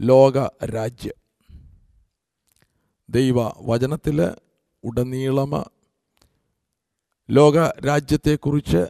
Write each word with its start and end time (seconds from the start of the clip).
ലോക 0.00 0.64
രാജ്യം. 0.64 1.14
ദൈവ 3.08 3.48
വചനത്തിൽ 3.60 4.36
ഉടനീളം 4.84 5.50
ലോക 7.30 7.58
രാജ്യത്തെക്കുറിച്ച് 7.80 8.84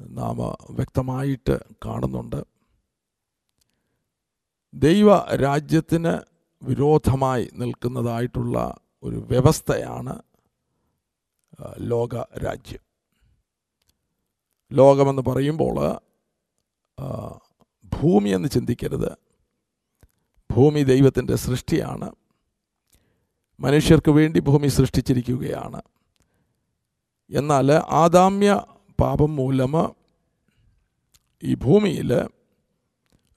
നാം 0.00 0.36
വ്യക്തമായിട്ട് 0.70 1.58
കാണുന്നുണ്ട്. 1.86 2.44
ദൈവ 4.74 5.18
രാജ്യത്തിന് 5.36 6.18
വിരോധമായി 6.62 7.50
നിൽക്കുന്നതായിട്ടുള്ള 7.54 8.80
ഒരു 9.02 9.16
വ്യവസ്ഥയാണ് 9.16 10.22
ലോക 11.78 12.14
രാജ്യം. 12.38 12.80
ലോകമെന്ന് 14.72 15.22
പറയുമ്പോൾ 15.22 15.98
ഭൂമിയെന്ന് 17.84 18.48
ചിന്തിക്കരുത്. 18.48 19.29
ഭൂമി 20.50 20.82
ദൈവത്തിന്റെ 20.82 21.36
സൃഷ്ടിയാണ്. 21.36 22.12
മനുഷ്യർക്ക് 23.60 24.10
വേണ്ടി 24.10 24.40
ഭൂമി 24.40 24.68
സൃഷ്ടിച്ചിരിക്കുകയാണ്. 24.68 25.82
എന്നാൽ 27.30 27.72
ആദാമ്യ 27.72 28.62
പാപം 29.00 29.36
മൂലം 29.36 29.74
ഈ 31.42 31.54
ഭൂമിയിൽ 31.54 32.12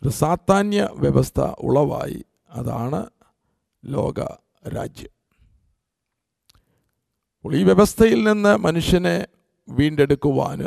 ഒരു 0.01 0.09
സാത്താന്യ 0.09 0.89
വ്യവസ്ഥ 0.93 1.41
ഉളവായി. 1.41 2.25
അതാണ് 2.49 3.09
ലോക 3.85 4.19
രാജ്യം 4.67 5.13
അപ്പോൾ 7.37 7.55
ഈ 7.55 7.63
വ്യവസ്ഥയിൽ 7.63 8.23
നിന്ന് 8.23 8.57
മനുഷ്യനെ 8.57 9.27
വീണ്ടെടുക്കുവാൻ 9.69 10.59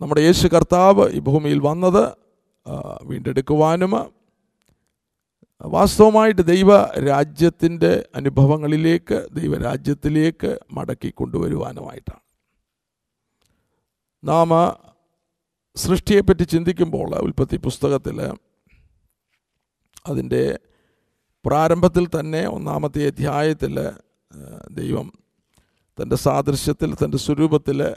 നമ്മുടെ 0.00 0.20
യേശു 0.20 0.48
കർത്താവ് 0.48 1.08
ഈ 1.10 1.18
ഭൂമിയിൽ 1.18 1.58
വന്നത് 1.58 2.04
വീണ്ടെടുക്കുവാനും 3.02 4.21
വാസ്തവമായിട്ട് 5.66 6.42
ദൈവ 6.42 6.84
രാജ്യത്തിന്റെ 6.84 8.08
അനുഭവങ്ങളിലേക്ക് 8.14 9.28
ദൈവരാജ്യത്തിലേക്ക് 9.32 10.60
മടക്കി 10.72 11.10
കൊണ്ടുവരുവാനുമായിട്ടാണ് 11.10 12.20
നാം 14.24 14.48
സൃഷ്ടിയെപ്പറ്റി 15.76 16.42
ചിന്തിക്കുമ്പോൾ 16.42 17.18
ഉൽപ്പത്തി 17.18 17.56
പുസ്തകത്തിൽ 17.56 18.20
അതിന്റെ 20.06 20.58
പ്രാരംഭത്തിൽ 21.46 22.08
തന്നെ 22.20 22.46
ഒന്നാമത്തെ 22.48 23.06
അധ്യായത്തിൽ 23.06 23.90
ദൈവം 24.70 25.12
തന്റെ 26.02 26.16
സാദൃശ്യത്തിൽ 26.16 26.94
തന്റെ 26.94 27.18
സ്വരൂപത്തിൽ 27.18 27.94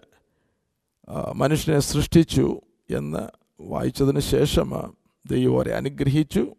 മനുഷ്യനെ 1.35 1.79
സൃഷ്ടിച്ചു 1.79 2.61
എന്ന് 2.89 3.27
വായിച്ചതിന് 3.61 4.19
ശേഷം 4.19 4.93
ദൈവം 5.27 5.55
അവരെ 5.55 5.73
അനുഗ്രഹിച്ചു. 5.75 6.55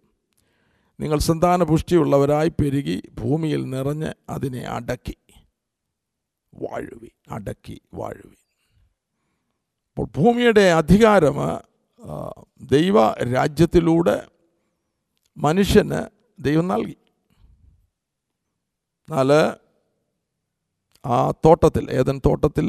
നിങ്ങൾ 1.01 1.19
സന്താനപുഷ്ടിയുള്ളവരായി 1.19 2.49
പെരുകി 2.49 3.03
ഭൂമിയിൽ 3.21 3.63
നിറഞ്ഞ് 3.65 4.11
അതിനെ 4.29 4.63
അടക്കി 4.67 5.17
വാഴുവി 6.53 7.11
അടക്കി 7.31 7.81
വാഴുവി 7.95 8.39
അപ്പോൾ 9.89 10.07
ഭൂമിയുടെ 10.17 10.61
അധികാരം 10.61 11.37
ദൈവ 12.61 13.13
രാജ്യത്തിലൂടെ 13.35 14.17
മനുഷ്യന് 15.37 16.01
ദൈവം 16.39 16.69
നൽകി. 16.69 16.97
എന്നാൽ 19.09 19.31
ആ 21.05 21.31
തോട്ടത്തിൽ 21.31 21.91
ഏതൻ 21.91 22.21
തോട്ടത്തിൽ 22.27 22.69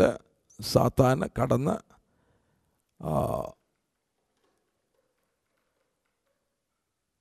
സാത്താൻ 0.59 1.21
കടന്ന് 1.41 1.75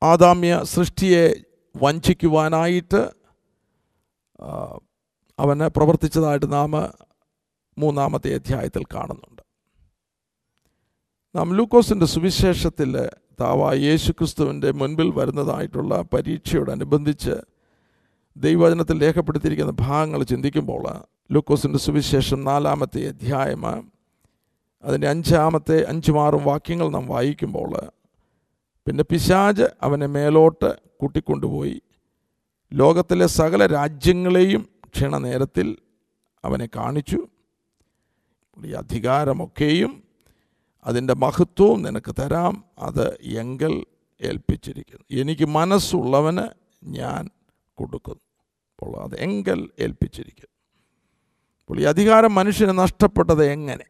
ആദാമ്യ 0.03 0.61
സൃഷ്ടിയെ 0.63 1.35
വഞ്ചിക്കുവാനായിട്ട് 1.77 3.11
അവന് 5.39 5.69
പ്രവർത്തിച്ചതായിട്ട് 5.69 6.53
നാം 6.53 6.71
മൂന്നാമത്തെ 7.79 8.35
അധ്യായത്തിൽ 8.35 8.83
കാണുന്നുണ്ട്. 8.95 9.43
നാം 11.37 11.57
ലൂക്കോസിന്റെ 11.57 12.07
സുവിശേഷത്തിൽ 12.07 13.09
താവ 13.41 13.75
യേശു 13.75 14.13
ക്രിസ്തുവിന്റെ 14.13 14.71
മുൻപിൽ 14.71 15.11
വരുന്നതായിട്ടുള്ള 15.11 16.03
പരീക്ഷയോടനുബന്ധിച്ച് 16.03 17.35
ദൈവവചനത്തിൽ 18.37 19.03
രേഖപ്പെടുത്തിയിരിക്കുന്ന 19.03 19.73
ഭാഗങ്ങൾ 19.81 20.23
ചിന്തിക്കുമ്പോൾ 20.23 20.85
ലൂക്കോസിന്റെ 21.33 21.79
സുവിശേഷം 21.79 22.45
നാലാമത്തെ 22.45 23.09
അധ്യായം 23.09 23.93
അതിന്റെ 24.85 25.09
അഞ്ചാമത്തെ 25.09 25.89
അഞ്ചുമാറും 25.89 26.45
വാക്യങ്ങൾ 26.45 26.89
നാം 26.89 27.07
വായിക്കുമ്പോൾ 27.07 27.73
പിന്നെ 28.87 29.05
പിശാജ് 29.05 29.63
അവനെ 29.83 30.07
മേലോട്ട് 30.07 30.79
കൂട്ടിക്കൊണ്ടുപോയി. 31.01 31.83
ലോകത്തിലെ 32.73 33.27
സകല 33.27 33.67
രാജ്യങ്ങളെയും 33.67 34.69
ക്ഷണനേരത്തിൽ 34.95 35.77
അവനെ 36.45 36.69
കാണിച്ചു. 36.77 37.27
ഈ 38.65 38.71
അധികാരമൊക്കെയും 38.71 40.05
അതിന്റെ 40.85 41.15
മഹത്വവും 41.15 41.83
നിനക്ക് 41.83 42.15
തരാം. 42.19 42.65
അത് 42.79 43.15
എങ്കൽ 43.23 43.85
ഏൽപ്പിച്ചിരിക്കുന്നു. 44.23 45.21
എനിക്ക് 45.21 45.45
മനസ്സുള്ളവന് 45.45 46.49
ഞാൻ 46.85 47.31
കൊടുക്കുന്നു. 47.75 48.21
അപ്പോൾ 48.75 49.03
അത് 49.03 49.21
എങ്കൽ 49.21 49.71
ഏൽപ്പിച്ചിരിക്കുന്നു. 49.79 50.55
അപ്പോൾ 51.61 51.81
ഈ 51.81 51.85
അധികാരം 51.85 52.35
മനുഷ്യന് 52.35 52.79
നഷ്ടപ്പെട്ടത് 52.79 53.47
എങ്ങനെ? 53.47 53.85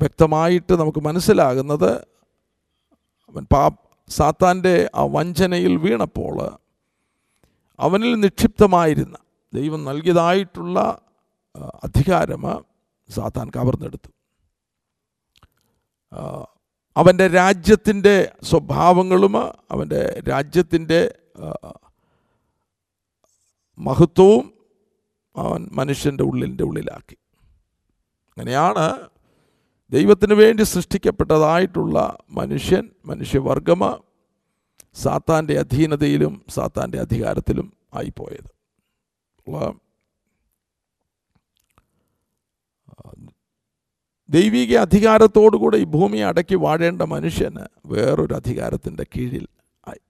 വ്യക്തമായിട്ട് 0.00 0.72
നമുക്ക് 0.72 0.98
മനസ്സിലാകുന്നത് 0.98 2.15
അവൻ 3.28 3.44
പാ 3.52 3.70
സാത്താന്റെ 4.08 4.90
ആ 4.94 5.02
വഞ്ചനയിൽ 5.04 5.76
വീണപ്പോൾ 5.76 6.36
അവനിൽ 7.78 8.14
നിക്ഷിപ്തമായിരുന്ന 8.14 9.16
ദൈവം 9.52 9.84
നൽകിയതായിട്ടുള്ള 9.84 10.78
അധികാരം 11.84 12.44
സാത്താൻ 13.10 13.50
കവർന്നെടുത്തു. 13.56 14.10
അവന്റെ 16.96 17.26
രാജ്യത്തിന്റെ 17.26 18.32
സ്വഭാവങ്ങളും 18.42 19.36
അവന്റെ 19.70 20.22
രാജ്യത്തിന്റെ 20.28 21.00
മഹത്വവും 23.78 24.44
അവൻ 25.36 25.68
മനുഷ്യന്റെ 25.72 26.24
ഉള്ളിന്റെ 26.24 26.64
ഉള്ളിലാക്കി. 26.64 27.16
അങ്ങനെയാണ് 28.28 28.86
ദൈവത്തിന് 29.90 30.34
വേണ്ടി 30.34 30.62
സൃഷ്ടിക്കപ്പെട്ടതായിട്ടുള്ള 30.62 32.18
മനുഷ്യൻ 32.30 32.90
മനുഷ്യവർഗമ 33.06 33.98
സാത്താന്റെ 34.94 35.58
അധീനതയിലും 35.58 36.44
സാത്താന്റെ 36.48 37.00
അധികാരത്തിലും 37.00 37.72
ആയിപ്പോയത്. 37.94 38.56
ദൈവിക 44.30 44.76
അധികാരത്തോടുകൂടെ 44.76 45.76
ഈ 45.76 45.84
ഭൂമിയെ 45.84 46.24
അടക്കി 46.24 46.54
വാഴേണ്ട 46.54 47.02
മനുഷ്യന് 47.02 47.60
വേറൊരു 47.86 48.34
അധികാരത്തിന്റെ 48.34 49.06
കീഴിൽ 49.16 49.48
ആയി. 49.88 50.00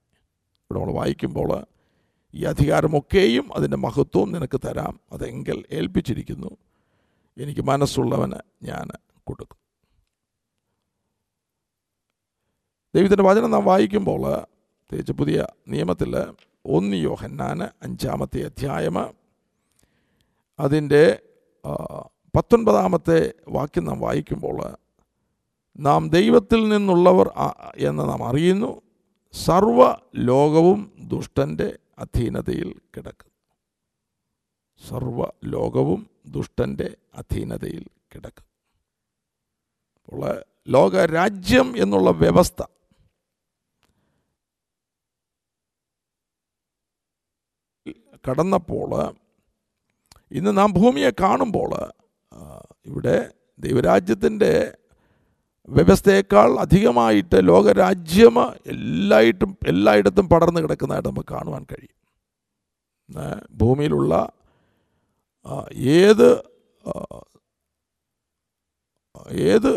ഇവിടെ 0.47 0.81
നമ്മൾ 0.81 0.93
വായിക്കുമ്പോൾ 0.93 1.65
ഈ 2.35 2.45
അധികാരമൊക്കെയും 2.45 3.57
അതിന്റെ 3.57 3.77
മഹത്വവും 3.77 4.33
നിനക്ക് 4.33 4.61
തരാം. 4.65 5.01
അതെങ്കിൽ 5.13 5.65
ഏൽപ്പിച്ചിരിക്കുന്നു. 5.73 6.57
എനിക്ക് 7.39 7.61
മനസ്സുള്ളവന് 7.61 8.39
ഞാൻ 8.63 8.89
കൊടുക്കും. 9.25 9.66
ദൈവത്തിന്റെ 12.97 13.23
വചനം 13.23 13.51
നാം 13.51 13.65
വായിക്കുമ്പോൾ 13.65 14.21
പ്രത്യേകിച്ച് 14.21 15.13
പുതിയ 15.13 15.47
നിയമത്തിൽ 15.69 16.17
ഒന്ന് 16.65 16.97
യോഹന്നാന് 16.97 17.63
അഞ്ചാമത്തെ 17.83 18.45
അധ്യായം 18.45 19.15
അതിന്റെ 20.61 21.23
പത്തൊൻപതാമത്തെ 22.37 23.33
വാക്യം 23.49 23.85
നാം 23.85 24.01
വായിക്കുമ്പോൾ 24.01 24.77
നാം 25.79 26.09
ദൈവത്തിൽ 26.09 26.69
നിന്നുള്ളവർ 26.69 27.31
എന്ന് 27.77 28.03
നാം 28.03 28.29
അറിയുന്നു. 28.29 28.83
സർവ 29.33 29.95
ലോകവും 30.15 30.93
ദുഷ്ടന്റെ 30.99 31.79
അധീനതയിൽ 31.99 32.75
കിടക്കുന്നു. 32.97 33.35
സർവ 34.89 35.29
ലോകവും 35.45 36.11
ദുഷ്ടന്റെ 36.27 36.97
അധീനതയിൽ 37.15 37.87
കിടക്കും 38.15 38.47
അപ്പോൾ 40.05 40.45
ലോകരാജ്യം 40.69 41.83
എന്നുള്ള 41.83 42.11
വ്യവസ്ഥ 42.11 42.63
കടന്നപ്പോൾ 48.27 48.91
ഇന്ന് 50.31 50.59
നാം 50.59 50.71
ഭൂമിയെ 50.73 51.11
കാണുമ്പോൾ 51.21 51.73
ഇവിടെ 52.87 53.17
ദൈവരാജ്യത്തിന്റെ 53.61 54.53
വ്യവസ്ഥയേക്കാൾ 55.69 56.51
അധികമായിട്ട് 56.59 57.49
ലോകരാജ്യം 57.49 58.37
എല്ലായിട്ടും 58.67 59.59
എല്ലായിടത്തും 59.67 60.29
പടർന്നു 60.29 60.61
കിടക്കുന്നതായിട്ട് 60.61 61.09
നമുക്ക് 61.09 61.29
കാണുവാൻ 61.35 61.65
കഴിയും. 61.65 61.97
ഭൂമിയിലുള്ള 63.53 64.15
ഏത് 65.99 66.29
ഏത് 69.47 69.73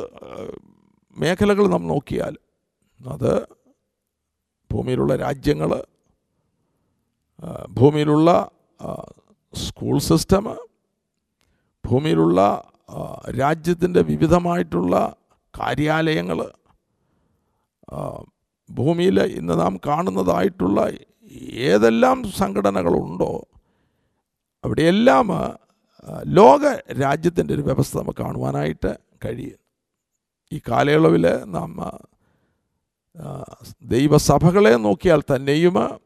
മേഖലകൾ 1.17 1.67
നാം 1.67 1.87
നോക്കിയാൽ 1.87 2.35
അത് 2.99 3.31
ഭൂമിയിലുള്ള 4.71 5.15
രാജ്യങ്ങൾ 5.15 5.71
ഭൂമിയിലുള്ള 7.69 8.51
സ്കൂൾ 9.53 9.99
സിസ്റ്റം 9.99 10.57
ഭൂമിയിലുള്ള 11.85 12.63
രാജ്യത്തിന്റെ 13.39 14.01
വിവിധമായിട്ടുള്ള 14.01 15.15
കാര്യാലയങ്ങൾ 15.59 16.51
ഭൂമിയിൽ 18.69 19.23
ഇന്ന് 19.23 19.59
നാം 19.59 19.79
കാണുന്നതായിട്ടുള്ള 19.87 20.91
ഏതെല്ലാം 21.41 22.31
സംഘടനകളുണ്ടോ 22.31 23.45
അവിടെയെല്ലാം 24.63 25.27
ലോക 26.23 26.65
രാജ്യത്തിന്റെ 27.01 27.53
ഒരു 27.53 27.61
വ്യവസ്ഥ 27.61 27.97
നമുക്ക് 27.97 28.19
കാണുവാനായിട്ട് 28.19 28.97
കഴിയും. 29.25 29.57
ഈ 30.51 30.61
കാലയളവിൽ 30.69 31.25
നാം 31.45 31.99
ദൈവസഭകളെ 33.81 34.75
നോക്കിയാൽ 34.75 35.21
തന്നെയും 35.35 35.99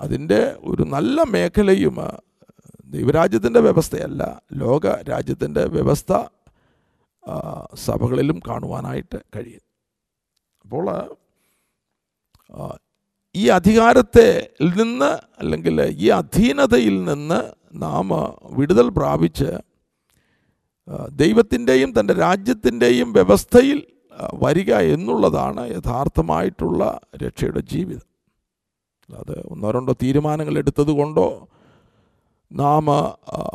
അതിന്റെ 0.00 0.56
ഒരു 0.64 0.82
നല്ല 0.82 1.22
മേഖലയും 1.22 1.96
ദൈവരാജ്യത്തിന്റെ 2.84 3.60
വ്യവസ്ഥയല്ല. 3.60 4.42
ലോക 4.52 4.86
രാജ്യത്തിന്റെ 4.86 5.64
വ്യവസ്ഥ 5.64 6.12
സഭകളിലും 7.74 8.40
കാണുവാനായിട്ട് 8.48 9.18
കഴിയും. 9.36 9.64
അപ്പോൾ 10.64 10.86
ഈ 13.34 13.48
അധികാരത്തെ 13.48 14.48
നിന്ന് 14.60 15.18
അല്ലെങ്കിൽ 15.38 15.82
ഈ 15.82 16.08
അധീനതയിൽ 16.08 17.04
നിന്ന് 17.04 17.40
നാം 17.74 18.08
വിടുതൽ 18.56 18.88
പ്രാപിച്ച് 18.88 19.50
ദൈവത്തിന്റെയും 21.12 22.00
തന്റെ 22.00 22.14
രാജ്യത്തിന്റെയും 22.14 23.12
വ്യവസ്ഥയിൽ 23.12 23.82
വരിക 24.34 24.74
എന്നുള്ളതാണ് 24.74 25.62
യഥാർത്ഥമായിട്ടുള്ള 25.76 27.00
രക്ഷയുടെ 27.24 27.60
ജീവിതം. 27.60 28.13
അത് 29.10 29.46
ഒന്നോ 29.50 29.70
രണ്ടോ 29.70 29.92
തീരുമാനങ്ങൾ 29.92 30.58
എടുത്തത് 30.58 30.90
കൊണ്ടോ 30.90 31.48
നാം 32.52 32.92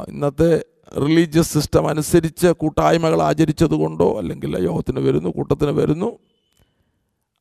ഇന്നത്തെ 0.07 0.65
റിലീജിയസ് 0.97 1.53
സിസ്റ്റം 1.53 1.87
അനുസരിച്ച് 1.87 2.47
കൂട്ടായ്മകൾ 2.47 3.21
ആചരിച്ചത് 3.21 3.73
കൊണ്ടോ 3.73 4.17
അല്ലെങ്കിൽ 4.17 4.63
യോഗത്തിന് 4.63 4.99
വരുന്നു 4.99 5.29
കൂട്ടത്തിന് 5.29 5.71
വരുന്നു 5.71 6.19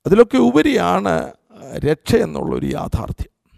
അതിലൊക്കെ 0.06 0.36
ഉപരിയാണ് 0.36 1.32
രക്ഷ 1.78 2.16
എന്നുള്ളൊരു 2.16 2.66
യാഥാർത്ഥ്യം. 2.66 3.52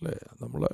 അല്ലേ? 0.00 0.16
നമ്മൾ 0.42 0.68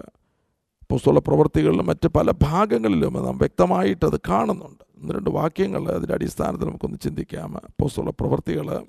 പുസ്തക 0.90 1.18
പ്രവർത്തികളിലും 1.18 1.86
മറ്റ് 1.86 2.08
പല 2.08 2.30
ഭാഗങ്ങളിലും 2.30 3.12
നാം 3.12 3.38
വ്യക്തമായിട്ടത് 3.38 4.20
കാണുന്നുണ്ട്. 4.28 5.00
ഒന്ന് 5.00 5.14
രണ്ട് 5.14 5.30
വാക്യങ്ങൾ 5.30 5.88
അതിന്റെ 5.88 6.14
അടിസ്ഥാനത്തിൽ 6.14 6.64
നമുക്കൊന്ന് 6.64 6.98
ചിന്തിക്കാം. 6.98 7.60
പുസ്തക 7.80 8.80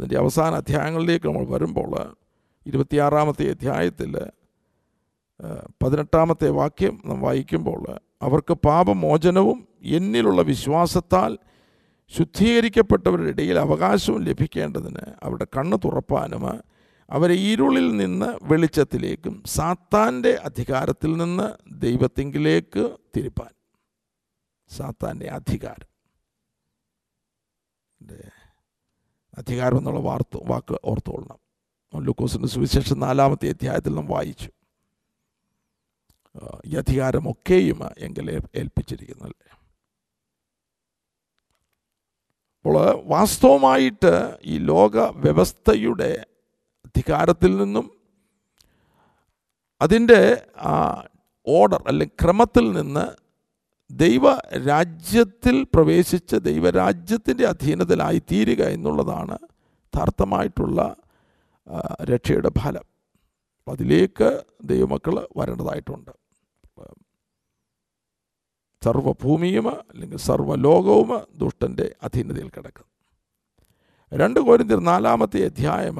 അതിന്റെ 0.00 0.18
അവസാന 0.18 0.54
അധ്യായങ്ങളിലേക്ക് 0.54 1.26
നമ്മൾ 1.26 1.46
വരുമ്പോൾ 1.46 2.16
ഇരുപത്തിയാറാമത്തെ 2.66 3.50
അധ്യായത്തിൽ 3.50 4.30
പതിനെട്ടാമത്തെ 5.82 6.48
വാക്യം 6.48 7.02
നാം 7.06 7.20
വായിക്കുമ്പോൾ 7.20 8.00
അവർക്ക് 8.22 8.54
പാപമോചനവും 8.54 9.68
എന്നിലുള്ള 9.84 10.42
വിശ്വാസത്താൽ 10.42 11.38
ശുദ്ധീകരിക്കപ്പെട്ടവരുടെ 12.08 13.28
ഇടയിൽ 13.28 13.58
അവകാശവും 13.58 14.24
ലഭിക്കേണ്ടതിന് 14.24 15.12
അവരുടെ 15.22 15.46
കണ്ണ് 15.56 15.76
തുറപ്പാനും 15.84 16.68
അവരെ 17.10 17.34
ഇരുളിൽ 17.34 17.96
നിന്ന് 17.96 18.38
വെളിച്ചത്തിലേക്കും 18.42 19.42
സാത്താന്റെ 19.46 20.34
അധികാരത്തിൽ 20.34 21.16
നിന്ന് 21.16 21.70
ദൈവത്തിങ്കിലേക്ക് 21.80 22.96
തിരുപ്പാൻ. 23.16 23.50
സാത്താന്റെ 24.68 25.26
അധികാരം. 25.26 25.88
അധികാരം 29.36 29.78
എന്നുള്ള 29.78 30.00
വാർത്ത 30.00 30.38
വാക്ക് 30.44 30.76
ഓർത്തുകൊള്ളണം. 30.84 31.38
ലൂക്കോസിന്റെ 32.04 32.48
സുവിശേഷം 32.48 33.00
നാലാമത്തെ 33.00 33.48
അധ്യായത്തിൽ 33.48 33.94
നാം 33.94 34.06
വായിച്ചു. 34.06 34.50
ഈ 36.66 36.76
അധികാരമൊക്കെയും 36.76 37.80
എങ്കിലെ 37.98 38.40
ഏൽപ്പിച്ചിരിക്കുന്നല്ലേ 38.54 39.56
അപ്പോൾ 42.56 43.02
വാസ്തവമായിട്ട് 43.04 44.38
ഈ 44.44 44.58
ലോക 44.58 44.96
വ്യവസ്ഥയുടെ 44.98 46.26
അധികാരത്തിൽ 46.86 47.56
നിന്നും 47.56 47.86
അതിന്റെ 49.80 50.46
ഓർഡർ 51.46 51.84
അല്ലെങ്കിൽ 51.86 52.24
ക്രമത്തിൽ 52.24 52.72
നിന്ന് 52.72 53.27
ദൈവരാജ്യത്തിൽ 53.90 55.62
പ്രവേശിച്ച് 55.74 56.36
ദൈവരാജ്യത്തിന്റെ 56.36 57.46
അധീനത്തിലായി 57.46 58.18
തീരുക 58.18 58.64
എന്നുള്ളതാണ് 58.64 59.38
യഥാർത്ഥമായിട്ടുള്ള 59.86 60.96
രക്ഷയുടെ 62.02 62.50
ഫലം. 62.58 62.84
അതിലേക്ക് 63.68 64.44
ദൈവമക്കൾ 64.64 65.28
വരേണ്ടതായിട്ടുണ്ട്. 65.36 66.10
സർവഭൂമിയും 68.84 69.68
അല്ലെങ്കിൽ 69.68 70.18
സർവലോകവും 70.18 71.26
ദുഷ്ടന്റെ 71.36 71.94
അധീനതയിൽ 72.02 72.48
കിടക്കുന്നു. 72.48 72.90
രണ്ട് 74.18 74.40
കോരിന്തിർ 74.40 74.78
നാലാമത്തെ 74.80 75.44
അധ്യായം 75.44 75.96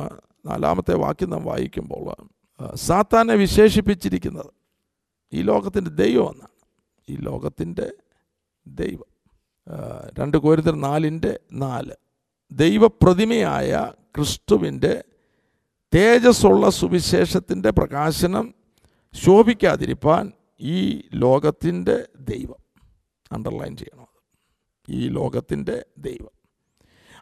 നാലാമത്തെ 0.47 0.95
വാക്യം 0.95 1.31
നാം 1.31 1.45
വായിക്കുമ്പോൾ 1.45 2.29
സാത്താനെ 2.75 3.35
വിശേഷിപ്പിച്ചിരിക്കുന്നത് 3.35 4.53
ഈ 5.33 5.43
ലോകത്തിന്റെ 5.43 5.91
ദൈവം 5.91 6.33
എന്നാണ്. 6.33 6.58
ഈ 7.09 7.17
ലോകത്തിന്റെ 7.17 7.93
ദൈവം. 8.67 9.19
രണ്ട് 10.19 10.37
കോരിത്തർ 10.37 10.75
നാലിന്റെ 10.75 11.41
നാല്. 11.53 11.93
ദൈവപ്രതിമയായ 12.53 13.93
ക്രിസ്തുവിന്റെ 14.17 15.05
തേജസ്സുള്ള 15.95 16.71
സുവിശേഷത്തിന്റെ 16.71 17.71
പ്രകാശനം 17.71 18.55
ശോഭിക്കാതിരിപ്പാൻ 19.13 20.33
ഈ 20.61 21.09
ലോകത്തിന്റെ 21.15 22.09
ദൈവം. 22.21 22.65
അണ്ടർലൈൻ 23.33 23.77
ചെയ്യണം 23.77 24.03
അത്. 24.03 24.23
ഈ 24.89 25.09
ലോകത്തിന്റെ 25.09 25.87
ദൈവം. 25.99 26.39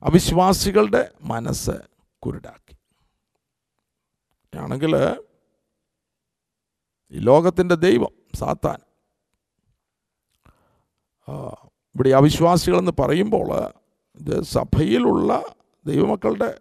അവിശ്വാസികളുടെ 0.03 1.11
മനസ്സ് 1.23 1.71
കുരുടാക്കി. 2.19 2.77
ആണെങ്കിൽ 4.59 4.97
ഈ 7.11 7.19
ലോകത്തിന്റെ 7.19 7.75
ദൈവം 7.75 8.11
സാത്താൻ 8.35 8.86
ഇവിടെ 11.31 12.11
അവിശ്വാസികളെന്ന് 12.11 12.93
പറയുമ്പോൾ 12.99 13.65
ഇത് 14.21 14.43
സഭയിലുള്ള 14.43 15.43
ദൈവമക്കളുടെ 15.87 16.59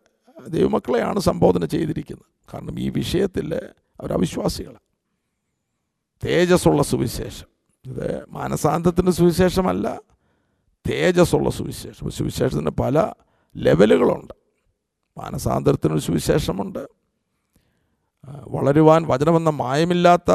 ദൈവമക്കളെയാണ് 0.48 1.20
സംബോധന 1.20 1.66
ചെയ്തിരിക്കുന്നത്. 1.66 2.26
കാരണം 2.54 2.80
ഈ 2.80 2.90
വിഷയത്തിൽ 2.90 3.56
അവർ 4.02 4.14
അവിശ്വാസികളാണ് 4.14 4.80
തേജസ്സുള്ള 6.26 6.84
സുവിശേഷം. 6.84 7.48
ഇത് 7.86 8.26
മാനസാന്തത്തിന്റെ 8.30 9.12
സുവിശേഷമല്ല 9.12 10.02
തേജസ്സുള്ള 10.90 11.50
സുവിശേഷം. 11.50 12.12
സുവിശേഷത്തിന് 12.12 12.70
പല 12.70 13.14
ലെവലുകളുണ്ട്. 13.56 14.34
മാനസാന്തരത്തിനൊരു 15.18 16.00
സുവിശേഷമുണ്ട്. 16.00 16.88
വളരുവാൻ 18.26 19.06
വചനമെന്ന 19.08 19.50
മായമില്ലാത്ത 19.50 20.32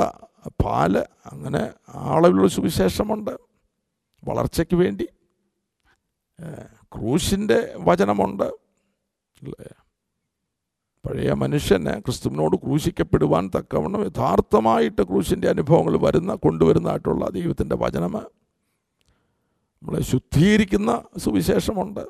പാൽ 0.64 0.98
അങ്ങനെ 1.32 1.70
ആളവിലുള്ള 1.94 2.48
സുവിശേഷമുണ്ട്. 2.48 3.49
വളർച്ചയ്ക്ക് 4.24 4.76
വേണ്ടി 4.76 5.08
ക്രൂശിന്റെ 6.82 7.74
വചനമുണ്ട്. 7.76 8.52
പഴയ 11.06 11.32
മനുഷ്യന് 11.32 12.00
ക്രിസ്തുവിനോട് 12.00 12.56
ക്രൂശിക്കപ്പെടുവാൻ 12.56 13.50
തക്കവണ്ണം 13.56 14.04
യഥാർത്ഥമായിട്ട് 14.04 15.02
ക്രൂശിന്റെ 15.02 15.48
അനുഭവങ്ങൾ 15.48 15.96
വരുന്ന 15.96 16.34
കൊണ്ടുവരുന്നതായിട്ടുള്ള 16.34 17.30
ദൈവത്തിന്റെ 17.30 17.76
വചനം. 17.76 18.12
നമ്മളെ 19.82 20.02
ശുദ്ധീകരിക്കുന്ന 20.02 21.04
സുവിശേഷമുണ്ട്. 21.16 22.00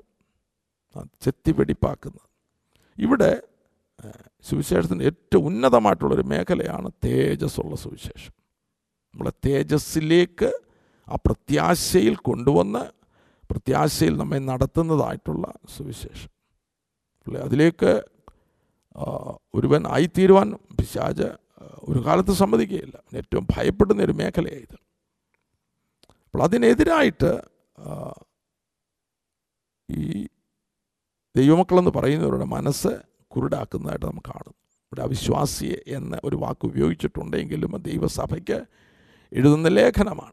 ചെത്തി 1.21 1.53
വെടിപ്പാക്കുന്നത്. 1.53 2.21
ഇവിടെ 2.99 3.43
സുവിശേഷത്തിന്റെ 4.43 5.05
ഏറ്റവും 5.05 5.47
ഉന്നതമായിട്ടുള്ളൊരു 5.47 6.23
മേഖലയാണ് 6.23 6.91
തേജസ്സുള്ള 7.05 7.77
സുവിശേഷം. 7.77 8.33
നമ്മളെ 9.15 9.33
തേജസ്സിലേക്ക് 9.47 10.61
ആ 11.09 11.15
പ്രത്യാശയിൽ 11.15 12.17
കൊണ്ടുവന്ന് 12.17 12.83
പ്രത്യാശയിൽ 13.51 14.17
നമ്മെ 14.17 14.39
നടത്തുന്നതായിട്ടുള്ള 14.39 15.55
സുവിശേഷം. 15.77 16.31
അതിലേക്ക് 17.43 17.93
ഒരുവൻ 19.55 19.87
ആയിത്തീരുവാൻ 19.87 20.53
പിശാജ് 20.53 21.29
ഒരു 21.83 22.01
കാലത്ത് 22.07 22.33
സമ്മതിക്കുകയില്ല. 22.33 22.97
ഏറ്റവും 23.17 23.47
ഭയപ്പെടുന്ന 23.57 24.03
ഒരു 24.03 24.13
മേഖലയായത് 24.13 24.77
അപ്പോൾ 26.27 26.43
അതിനെതിരായിട്ട് 26.43 27.31
ഈ 29.91 30.27
ദൈവമക്കളെന്ന് 31.37 31.91
പറയുന്നവരുടെ 31.91 32.45
മനസ്സ് 32.45 32.93
കുരുടാക്കുന്നതായിട്ട് 33.29 34.07
നമുക്ക് 34.07 34.27
കാണും 34.27 34.55
ഇവിടെ 34.85 35.03
അവിശ്വാസിയെ 35.03 35.79
എന്ന 35.87 36.21
ഒരു 36.25 36.37
വാക്ക് 36.37 36.67
ഉപയോഗിച്ചിട്ടുണ്ടെങ്കിലും 36.67 37.83
ദൈവസഭയ്ക്ക് 37.83 38.59
എഴുതുന്ന 39.33 39.69
ലേഖനമാണ്. 39.69 40.33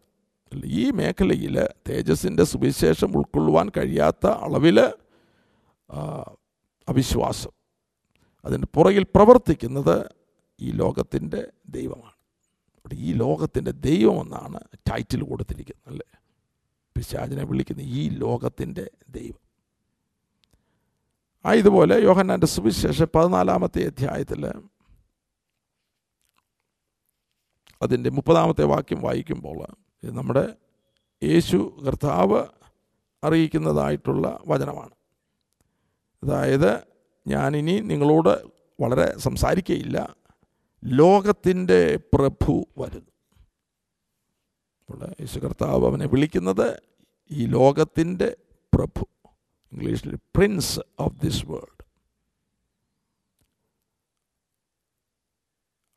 ഈ 0.56 0.92
മേഖലയിൽ 0.92 1.68
തേജസ്സിന്റെ 1.90 2.44
സുവിശേഷം 2.44 3.18
ഉൾക്കൊള്ളുവാൻ 3.18 3.72
കഴിയാത്ത 3.78 4.28
അളവിൽ 4.28 4.80
അവിശ്വാസം 6.90 7.52
അതിന് 8.46 8.66
പുറകിൽ 8.66 9.04
പ്രവർത്തിക്കുന്നത് 9.04 10.12
ഈ 10.62 10.72
ലോകത്തിന്റെ 10.72 11.52
ദൈവമാണ്. 11.70 12.16
ഈ 12.94 13.14
ലോകത്തിന്റെ 13.14 13.72
ദൈവമെന്നാണ് 13.72 14.60
ടൈറ്റിൽ 14.78 15.24
കൊടുത്തിരിക്കുന്നത് 15.24 15.88
അല്ലേ? 15.88 16.20
പിശാചിനെ 16.96 17.44
വിളിക്കുന്ന 17.44 17.82
ഈ 17.82 18.10
ലോകത്തിന്റെ 18.10 18.92
ദൈവം. 19.10 19.42
ആ 21.46 21.54
ഇതുപോലെ 21.54 21.96
യോഹന്നാന്റെ 21.96 22.48
സുവിശേഷം 22.48 23.10
പതിനാലാമത്തെ 23.16 23.86
അധ്യായത്തിൽ 23.86 24.46
അതിന്റെ 27.82 28.10
മുപ്പതാമത്തെ 28.10 28.64
വാക്യം 28.64 29.02
വായിക്കുമ്പോൾ 29.02 29.87
നമ്മുടെ 30.04 30.56
യേശു 31.24 31.84
കർത്താവ് 31.88 32.46
അറിയിക്കുന്നതായിട്ടുള്ള 33.24 34.40
വചനമാണ്. 34.48 34.96
അതായത് 36.24 36.84
ഞാനിനി 37.28 37.80
നിങ്ങളോട് 37.80 38.48
വളരെ 38.82 39.20
സംസാരിക്കുകയില്ല 39.20 40.16
ലോകത്തിന്റെ 40.84 42.00
പ്രഭു 42.14 42.66
വരുന്നു. 42.78 43.12
ഇവിടെ 44.90 45.16
യേശു 45.20 45.40
കർത്താവ് 45.40 45.86
അവനെ 45.86 46.06
വിളിക്കുന്നത് 46.06 46.82
ഈ 47.32 47.46
ലോകത്തിന്റെ 47.46 48.38
പ്രഭു. 48.74 49.06
ഇംഗ്ലീഷിൽ 49.72 50.16
പ്രിൻസ് 50.16 50.80
ഓഫ് 51.00 51.22
ദിസ് 51.22 51.46
വേൾഡ്. 51.46 51.86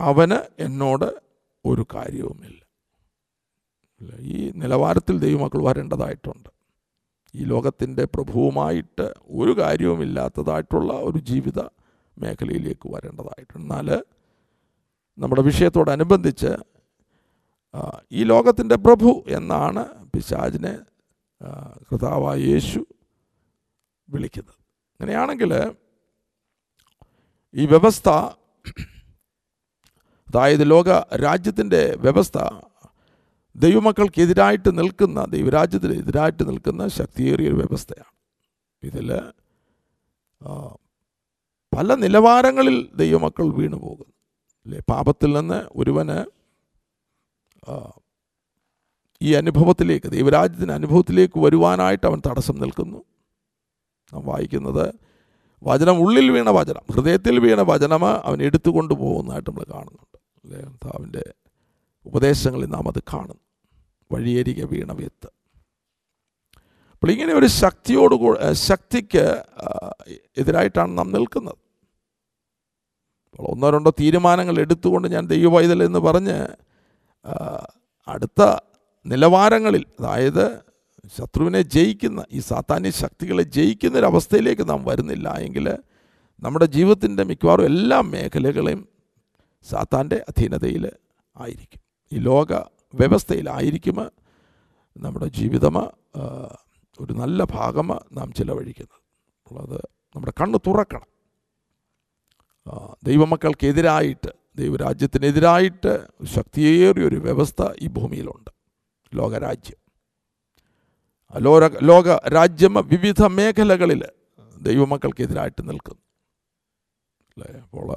അവന് 0.01 0.63
എന്നോട് 0.63 1.23
ഒരു 1.65 1.87
കാര്യവുമില്ല. 1.95 2.60
ഈ 4.21 4.51
നിലവാരത്തിൽ 4.55 5.19
ദൈവമക്കൾ 5.19 5.61
വരേണ്ടതായിട്ടുണ്ട്. 5.65 6.49
ഈ 7.35 7.45
ലോകത്തിന്റെ 7.45 8.05
പ്രഭുവുമായിട്ട് 8.05 9.07
ഒരു 9.31 9.53
കാര്യവുമില്ലാത്തതായിട്ടുള്ള 9.59 10.93
ഒരു 10.93 11.19
ജീവിത 11.19 11.61
മേഖലയിലേക്ക് 12.17 12.87
വരേണ്ടതായിട്ടുണ്ട്. 12.95 13.65
എന്നാൽ 13.65 13.89
നമ്മുടെ 15.19 15.43
വിഷയത്തോടനുബന്ധിച്ച് 15.43 16.53
ഈ 18.13 18.25
ലോകത്തിന്റെ 18.25 18.77
പ്രഭു 18.77 19.11
എന്നാണ് 19.29 19.83
പിശാജിനെ 20.13 20.75
കൃതാവായ 21.91 22.39
യേശു 22.39 22.81
വിളിക്കുന്നത്. 24.09 24.57
അങ്ങനെയാണെങ്കിൽ 25.01 25.53
ഈ 27.55 27.67
വ്യവസ്ഥ 27.67 28.09
അതായത് 30.29 30.71
ലോക 30.71 30.89
രാജ്യത്തിന്റെ 31.17 31.97
വ്യവസ്ഥ 32.01 32.39
ദൈവമക്കൾക്കെതിരായിട്ട് 33.57 34.79
നിൽക്കുന്ന 34.79 35.25
ദൈവരാജ്യത്തിന് 35.25 35.93
എതിരായിട്ട് 35.93 36.49
നിൽക്കുന്ന 36.49 36.89
ശക്തിയേറിയ 36.89 37.49
ഒരു 37.49 37.55
വ്യവസ്ഥയാണ് 37.55 38.13
ഇതിൽ 38.83 39.21
പല 41.77 41.95
നിലവാരങ്ങളിൽ 41.95 42.89
ദൈവമക്കൾ 42.95 43.53
വീണു 43.53 43.77
പോകുന്നു. 43.77 44.15
അല്ലേ? 44.65 44.81
പാപത്തിൽ 44.91 45.33
നിന്ന് 45.33 45.69
ഒരുവന് 45.77 46.19
ഈ 49.23 49.35
അനുഭവത്തിലേക്ക് 49.35 50.07
ദൈവരാജ്യത്തിന്റെ 50.07 50.75
അനുഭവത്തിലേക്ക് 50.75 51.39
വരുവാനായിട്ട് 51.39 52.07
അവൻ 52.07 52.23
തടസ്സം 52.27 52.61
നിൽക്കുന്നു. 52.61 53.05
നാം 54.13 54.27
വായിക്കുന്നത് 54.27 54.95
വചനം 55.63 55.99
ഉള്ളിൽ 55.99 56.31
വീണ 56.31 56.51
വചനം 56.51 56.83
ഹൃദയത്തിൽ 56.93 57.39
വീണ 57.39 57.61
വചനം 57.61 58.07
അവൻ 58.07 58.43
എടുത്തുകൊണ്ട് 58.43 58.95
പോകുന്നതായിട്ട് 58.95 59.51
നമ്മൾ 59.51 59.65
കാണുന്നുണ്ട്. 59.73 60.19
അല്ലേ? 60.45 60.61
കർത്താവിന്റെ 60.61 61.25
ഉപദേശങ്ങളിൽ 62.07 62.67
നാം 62.67 62.89
അത് 62.89 63.03
കാണുന്നു 63.13 63.43
വഴിയരികെ 64.13 64.65
വീണ 64.65 64.93
വിത്ത്. 64.93 65.29
അപ്പോൾ 66.93 67.11
ഇങ്ങനെ 67.11 67.33
ഒരു 67.33 67.47
ശക്തിയോട് 67.47 68.15
ശക്തിക്ക് 68.53 69.25
എതിരായിട്ടാണ് 70.39 70.99
നാം 70.99 71.13
നിൽക്കുന്നത്. 71.13 71.59
ഒന്നോ 73.39 73.71
രണ്ടോ 73.71 73.91
തീരുമാനങ്ങൾ 74.01 74.59
എടുത്തുകൊണ്ട് 74.59 75.09
ഞാൻ 75.09 75.27
ദൈവവൈതൽ 75.27 75.83
എന്ന് 75.83 75.99
പറഞ്ഞ് 75.99 76.39
അടുത്ത 78.09 78.43
നിലവാരങ്ങളിൽ 79.07 79.85
അതായത് 80.01 80.61
ശത്രുവിനെ 81.17 81.63
ജയിക്കുന്ന 81.63 82.25
ഈ 82.33 82.41
സാത്താന്യ 82.41 82.91
ശക്തികളെ 82.91 83.43
ജയിക്കുന്ന 83.43 83.99
ഒരു 83.99 84.07
അവസ്ഥയിലേക്ക് 84.07 84.69
നാം 84.69 84.85
വരുന്നില്ല 84.85 85.29
എങ്കിൽ 85.37 85.79
നമ്മുടെ 86.43 86.65
ജീവിതത്തിന്റെ 86.65 87.23
മിക്കവാറും 87.23 87.65
എല്ലാ 87.65 88.01
മേഖലകളെയും 88.01 88.89
സാത്താന്റെ 89.71 90.25
അധീനതയിൽ 90.29 90.85
ആയിരിക്കും. 91.37 91.83
ഈ 92.13 92.19
ലോക 92.19 92.53
വ്യവസ്ഥയിലായിരിക്കും 92.95 94.11
നമ്മുടെ 94.97 95.27
ജീവിതം 95.27 95.79
ഒരു 97.01 97.13
നല്ല 97.13 97.45
ഭാഗം 97.45 97.89
നാം 98.13 98.33
ചിലവഴിക്കുന്നത്? 98.33 99.61
അത് 99.61 99.77
നമ്മുടെ 100.17 100.33
കണ്ണ് 100.41 100.59
തുറക്കണം. 100.67 101.07
ദൈവമക്കൾക്കെതിരായിട്ട് 103.05 104.29
ദൈവരാജ്യത്തിനെതിരായിട്ട് 104.57 106.07
ശക്തിയേറിയ 106.25 107.05
ഒരു 107.05 107.17
വ്യവസ്ഥ 107.17 107.63
ഈ 107.79 107.87
ഭൂമിയിലുണ്ട്. 107.87 108.51
ലോകരാജ്യം. 109.15 109.77
ലോക 111.39 111.85
ലോക 111.85 112.29
രാജ്യം 112.29 112.75
വിവിധ 112.75 113.23
മേഖലകളിൽ 113.23 114.05
ദൈവമക്കൾക്കെതിരായിട്ട് 114.61 115.69
നിൽക്കുന്നു. 115.69 116.03
അല്ലേ? 117.37 117.61
അപ്പോൾ 117.61 117.93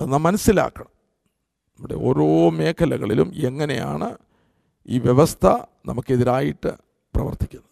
അത് 0.00 0.12
നാം 0.12 0.22
മനസ്സിലാക്കണം. 0.22 0.99
നമ്മുടെ 1.80 1.94
ഓരോ 1.94 2.50
മേഖലകളിലും 2.50 3.32
എങ്ങനെയാണ് 3.34 4.18
ഈ 4.86 4.98
വ്യവസ്ഥ 4.98 5.46
നമുക്കെതിരായിട്ട് 5.86 6.68
പ്രവർത്തിക്കുന്നത്? 7.14 7.70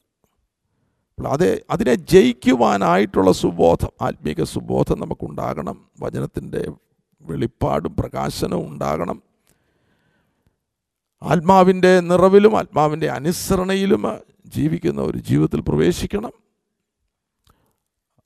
അപ്പോൾ 1.19 1.29
അത് 1.29 1.65
അതിനെ 1.71 1.95
ജയിക്കുവാനായിട്ടുള്ള 1.95 3.33
സുബോധം 3.33 3.89
ആത്മീക 4.01 4.43
സുബോധം 4.43 5.01
നമുക്കുണ്ടാകണം. 5.01 5.89
വചനത്തിന്റെ 6.01 6.73
വെളിപ്പാടും 7.21 7.97
പ്രകാശനവും 7.97 8.73
ഉണ്ടാകണം. 8.73 9.23
ആത്മാവിന്റെ 11.23 12.01
നിറവിലും 12.01 12.59
ആത്മാവിന്റെ 12.59 13.11
അനുസരണയിലും 13.11 14.19
ജീവിക്കുന്ന 14.47 15.01
ഒരു 15.01 15.19
ജീവിതത്തിൽ 15.19 15.61
പ്രവേശിക്കണം. 15.61 16.33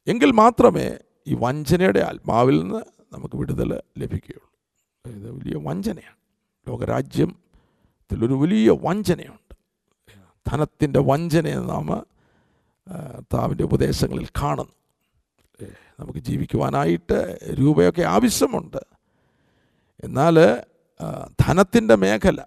എങ്കിൽ 0.07 0.31
മാത്രമേ 0.31 0.99
ഈ 1.27 1.37
വഞ്ചനയുടെ 1.41 2.01
ആത്മാവിൽ 2.01 2.61
നിന്ന് 2.61 2.81
നമുക്ക് 3.13 3.37
വിടുതൽ 3.37 3.81
ലഭിക്കുകയുള്ളൂ. 3.99 4.52
ഇത് 5.07 5.31
വലിയ 5.31 5.57
വഞ്ചനയാണ്. 5.57 6.17
ലോകരാജ്യത്തിലൊരു 6.69 8.35
വലിയ 8.35 8.71
വഞ്ചനയുണ്ട്. 8.71 9.57
ധനത്തിന്റെ 10.51 11.01
വഞ്ചനയെ 11.01 11.55
നാം 11.55 12.07
താവിന്റെ 13.35 13.65
ഉപദേശങ്ങളിൽ 13.65 14.27
കാണുന്നു. 14.27 14.73
നമുക്ക് 16.01 16.19
ജീവിക്കുവാനായിട്ട് 16.19 17.39
രൂപയൊക്കെ 17.59 18.03
ആവശ്യമുണ്ട്. 18.03 18.77
എന്നാൽ 20.05 20.37
ധനത്തിന്റെ 21.41 21.95
മേഖല 21.95 22.45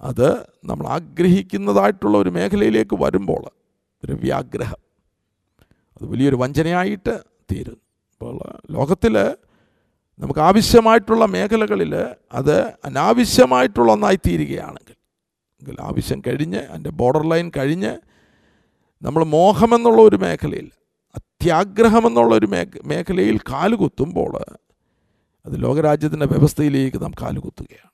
അത് 0.00 0.46
നമ്മൾ 0.64 0.86
ആഗ്രഹിക്കുന്നതായിട്ടുള്ള 0.86 2.18
ഒരു 2.18 2.30
മേഖലയിലേക്ക് 2.30 3.02
വരുമ്പോൾ 3.02 3.44
ദ്രവ്യാഗ്രഹം. 4.04 4.80
അത് 5.96 6.04
വലിയൊരു 6.04 6.36
വഞ്ചനയായിട്ട് 6.36 7.20
തീരുന്നു. 7.52 7.80
അപ്പോൾ 8.12 8.38
ലോകത്തിൽ 8.70 9.36
നമുക്ക് 10.18 10.40
ആവശ്യമായിട്ടുള്ള 10.40 11.24
മേഖലകളിൽ 11.24 11.94
അത് 12.32 12.62
അനാവശ്യമായിട്ടുള്ള 12.84 13.92
ഒന്നായി 13.92 14.16
തീരുകയാണെങ്കിൽ 14.16 14.96
എങ്കിൽ 15.60 15.76
ആവശ്യം 15.80 16.22
കഴിഞ്ഞ് 16.26 16.58
അതിന്റെ 16.58 16.90
ബോർഡർ 16.90 17.28
ലൈൻ 17.28 17.50
കഴിഞ്ഞ് 17.56 17.98
നമ്മൾ 19.02 19.24
മോഹമെന്നുള്ള 19.24 20.02
ഒരു 20.02 20.16
മേഖലയിൽ 20.16 20.70
അത്യാഗ്രഹമെന്നുള്ള 21.14 22.34
ഒരു 22.34 22.46
മേഖ 22.46 22.66
മേഖലയിൽ 22.86 23.38
കാലുകുത്തുമ്പോൾ 23.38 24.36
അത് 25.46 25.62
ലോകരാജ്യത്തിന്റെ 25.62 26.26
വ്യവസ്ഥയിലേക്ക് 26.26 27.02
നാം 27.02 27.12
കാലുകുത്തുകയാണ് 27.22 27.90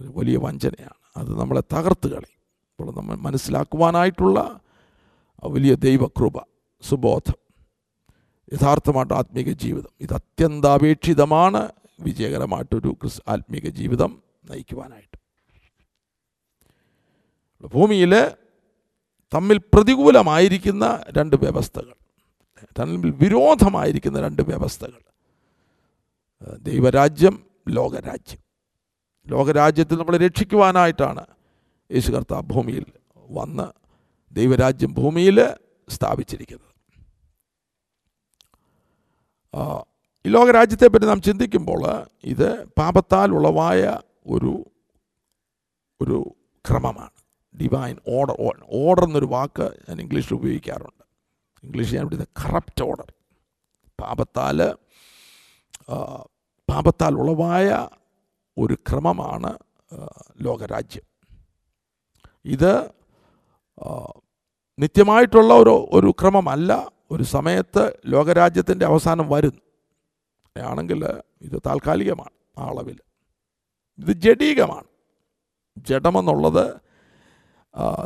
ഒരു 0.00 0.12
വലിയ 0.16 0.36
വഞ്ചനയാണ്. 0.36 0.94
അത് 1.16 1.40
നമ്മളെ 1.40 1.62
തകർത്ത് 1.72 2.08
കളയും. 2.08 2.36
അപ്പോൾ 2.70 2.96
നമ്മൾ 2.96 3.16
മനസ്സിലാക്കുവാനായിട്ടുള്ള 3.16 4.60
വലിയ 5.44 5.74
ദൈവകൃപ 5.74 6.38
സുബോധം 6.82 7.45
യഥാർത്ഥമായിട്ട് 8.52 9.14
ആത്മീക 9.14 9.52
ജീവിതം. 9.52 9.88
ഇത് 10.00 10.14
അത്യന്താപേക്ഷിതമാണ്. 10.14 11.72
വിജയകരമായിട്ടൊരു 12.00 12.96
ക്രിസ് 13.00 13.22
ആത്മീക 13.28 13.68
ജീവിതം 13.68 14.22
നയിക്കുവാനായിട്ട്. 14.50 15.18
ഭൂമിയിൽ 17.66 18.30
തമ്മിൽ 19.34 19.58
പ്രതികൂലമായിരിക്കുന്ന 19.58 21.04
രണ്ട് 21.18 21.36
വ്യവസ്ഥകൾ 21.36 21.94
തമ്മിൽ 22.78 23.10
വിരോധമായിരിക്കുന്ന 23.10 24.20
രണ്ട് 24.20 24.42
വ്യവസ്ഥകൾ. 24.42 25.00
ദൈവരാജ്യം 26.56 27.46
ലോകരാജ്യം. 27.68 28.38
ലോകരാജ്യത്തിൽ 29.26 29.98
നമ്മൾ 29.98 30.16
രക്ഷിക്കുവാനായിട്ടാണ് 30.16 31.26
യേശു 31.92 32.12
കർത്താവ് 32.12 32.42
ഭൂമിയിൽ 32.42 32.84
വന്ന് 33.16 33.66
ദൈവരാജ്യം 34.34 34.94
ഭൂമിയിൽ 34.94 35.54
സ്ഥാപിച്ചിരിക്കുന്നത്. 35.88 36.75
ഈ 40.24 40.28
ലോകരാജ്യത്തെപ്പറ്റി 40.28 41.06
നാം 41.06 41.20
ചിന്തിക്കുമ്പോൾ 41.22 41.82
ഇത് 42.24 42.48
പാപത്താൽ 42.78 43.30
ഉളവായ 43.30 43.82
ഒരു 44.26 44.52
ഒരു 46.00 46.18
ക്രമമാണ്. 46.68 47.14
ഡിവൈൻ 47.54 47.96
ഓർഡർ 48.08 48.36
ഓർഡർ 48.70 49.04
എന്നൊരു 49.04 49.26
വാക്ക് 49.26 49.66
ഞാൻ 49.88 50.00
ഇംഗ്ലീഷിൽ 50.00 50.34
ഉപയോഗിക്കാറുണ്ട്. 50.34 51.04
ഇംഗ്ലീഷ് 51.64 51.94
ഞാൻ 51.94 52.04
വിടുന്നത് 52.04 52.28
കറപ്റ്റ് 52.44 52.84
ഓർഡർ 52.84 53.08
പാപത്താൽ 54.00 54.58
പാപത്താൽ 56.68 57.14
ഉളവായ 57.14 57.88
ഒരു 58.58 58.74
ക്രമമാണ് 58.74 59.52
ലോകരാജ്യം. 60.40 61.06
ഇത് 62.44 62.72
നിത്യമായിട്ടുള്ള 64.78 65.54
ഒരു 65.54 65.74
ഒരു 65.92 66.14
ക്രമമല്ല. 66.20 66.72
ഒരു 67.10 67.22
സമയത്ത് 67.22 67.96
ലോകരാജ്യത്തിന്റെ 68.06 68.86
അവസാനം 68.86 69.28
വരുന്നു. 69.28 69.60
ആണെങ്കിൽ 70.62 71.04
ഇത് 71.40 71.62
താൽക്കാലികമാണ് 71.66 72.60
ആ 72.60 72.64
അളവിൽ. 72.64 72.98
ഇത് 73.98 74.12
ജഡീകമാണ്. 74.12 74.84
ജഡമെന്നുള്ളത് 75.78 76.64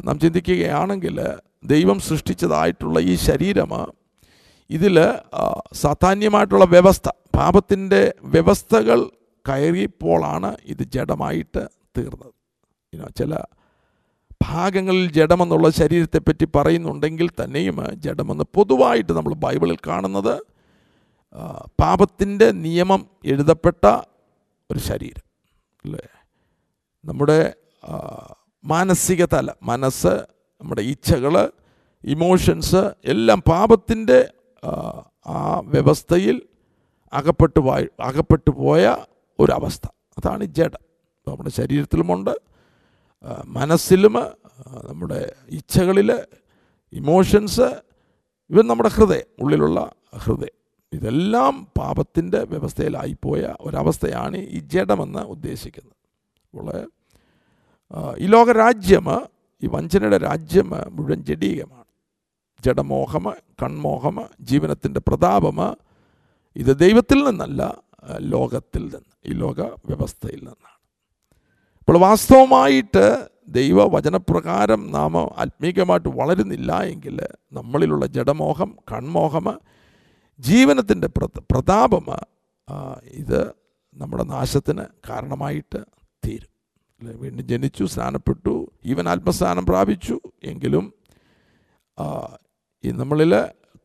നാം 0.04 0.18
ചിന്തിക്കുകയാണെങ്കിൽ 0.18 1.20
ദൈവം 1.64 2.00
സൃഷ്ടിച്ചതായിട്ടുള്ള 2.00 3.00
ഈ 3.00 3.14
ശരീരം 3.14 3.70
ഇതിൽ 4.70 4.96
സാധാന്യമായിട്ടുള്ള 5.72 6.64
വ്യവസ്ഥ 6.64 7.08
പാപത്തിന്റെ 7.08 8.14
വ്യവസ്ഥകൾ 8.22 9.10
കയറിയപ്പോഴാണ് 9.48 10.56
ഇത് 10.64 10.82
ജഡമായിട്ട് 10.82 11.68
തീർന്നത്. 11.98 12.34
ചില 13.18 13.34
ഭാഗങ്ങളിൽ 14.40 15.06
ജഡമെന്നുള്ള 15.16 15.68
ശരീരത്തെപ്പറ്റി 15.78 16.46
പറയുന്നുണ്ടെങ്കിൽ 16.54 17.28
തന്നെയും 17.38 17.76
ജഡമെന്ന് 18.04 18.44
പൊതുവായിട്ട് 18.54 19.12
നമ്മൾ 19.16 19.32
ബൈബിളിൽ 19.42 19.78
കാണുന്നത് 19.86 20.34
പാപത്തിന്റെ 21.78 22.48
നിയമം 22.64 23.00
എഴുതപ്പെട്ട 23.26 23.82
ഒരു 24.70 24.80
ശരീരം 24.86 25.24
അല്ലേ? 25.84 26.04
നമ്മുടെ 27.04 27.38
മാനസിക 28.64 29.22
തല 29.30 29.50
മനസ്സ് 29.64 30.14
നമ്മുടെ 30.60 30.82
ഇച്ഛകൾ 30.90 31.34
ഇമോഷൻസ് 32.04 32.82
എല്ലാം 33.12 33.40
പാപത്തിന്റെ 33.48 34.18
ആ, 34.62 35.36
വ്യവസ്ഥയിൽ 35.70 36.36
അകപ്പെട്ടു 37.12 37.60
പോയ 37.60 37.78
അകപ്പെട്ടു 38.06 38.50
പോയ 38.58 38.82
ഒരവസ്ഥ 39.38 39.84
അതാണ് 40.18 40.44
ജഡം. 40.56 40.82
നമ്മുടെ 41.26 41.50
ശരീരത്തിലുമുണ്ട് 41.56 42.32
മനസ്സിലും 43.56 44.14
നമ്മുടെ 44.88 45.20
ഇച്ഛകളിൽ 45.48 46.10
ഇമോഷൻസ് 46.92 47.68
ഇവൻ 48.50 48.64
നമ്മുടെ 48.66 48.88
ഹൃദയം 48.88 49.28
ഉള്ളിലുള്ള 49.42 49.80
ഹൃദയം. 50.14 50.56
ഇതെല്ലാം 50.92 51.54
പാപത്തിന്റെ 51.78 52.40
വ്യവസ്ഥയിലായിപ്പോയ 52.44 53.42
ഒരവസ്ഥയാണ് 53.60 54.36
ഈ 54.36 54.58
ജഡമെന്ന് 54.72 55.22
ഉദ്ദേശിക്കുന്നത്. 55.34 55.98
അപ്പോൾ 56.46 56.66
ഈ 58.18 58.26
ലോകരാജ്യം 58.26 59.06
ഈ 59.62 59.66
വഞ്ചനയുടെ 59.66 60.18
രാജ്യം 60.18 60.70
മുഴുവൻ 60.96 61.20
ജഡീകമാണ് 61.24 61.88
ജഡമോഹം 62.64 63.24
കൺമോഹം 63.62 64.16
ജീവനത്തിന്റെ 64.40 65.00
പ്രതാപം 65.00 65.58
ഇത് 66.56 66.72
ദൈവത്തിൽ 66.78 67.18
നിന്നല്ല 67.24 67.62
ലോകത്തിൽ 68.18 68.84
നിന്ന് 68.84 69.12
ഈ 69.26 69.32
ലോക 69.42 69.60
വ്യവസ്ഥയിൽ 69.60 70.38
നിന്നാണ്. 70.38 70.79
അപ്പോൾ 71.90 72.00
വാസ്തവമായിട്ട് 72.02 73.02
ദൈവവചനപ്രകാരം 73.54 74.80
നാം 74.90 75.14
ആത്മീകമായിട്ട് 75.36 76.10
വളരുന്നില്ല 76.18 76.72
എങ്കിൽ 76.90 77.16
നമ്മളിലുള്ള 77.52 78.06
ജഡമോഹം 78.06 78.70
കൺമോഹം 78.92 79.46
ജീവനത്തിന്റെ 80.38 81.08
പ്ര 81.08 81.24
പ്രതാപം 81.50 82.06
ഇത് 83.14 83.40
നമ്മുടെ 83.96 84.24
നാശത്തിന് 84.30 84.84
കാരണമായിട്ട് 85.08 85.80
തീരും? 86.22 86.50
വീണ്ടും 87.18 87.44
ജനിച്ചു 87.48 87.86
സ്നാനപ്പെട്ടു 87.86 88.54
ഈവൻ 88.84 89.08
ആത്മസ്നാനം 89.08 89.66
പ്രാപിച്ചു 89.66 90.18
എങ്കിലും 90.44 90.86
ഈ 92.84 92.92
നമ്മളിൽ 92.94 93.34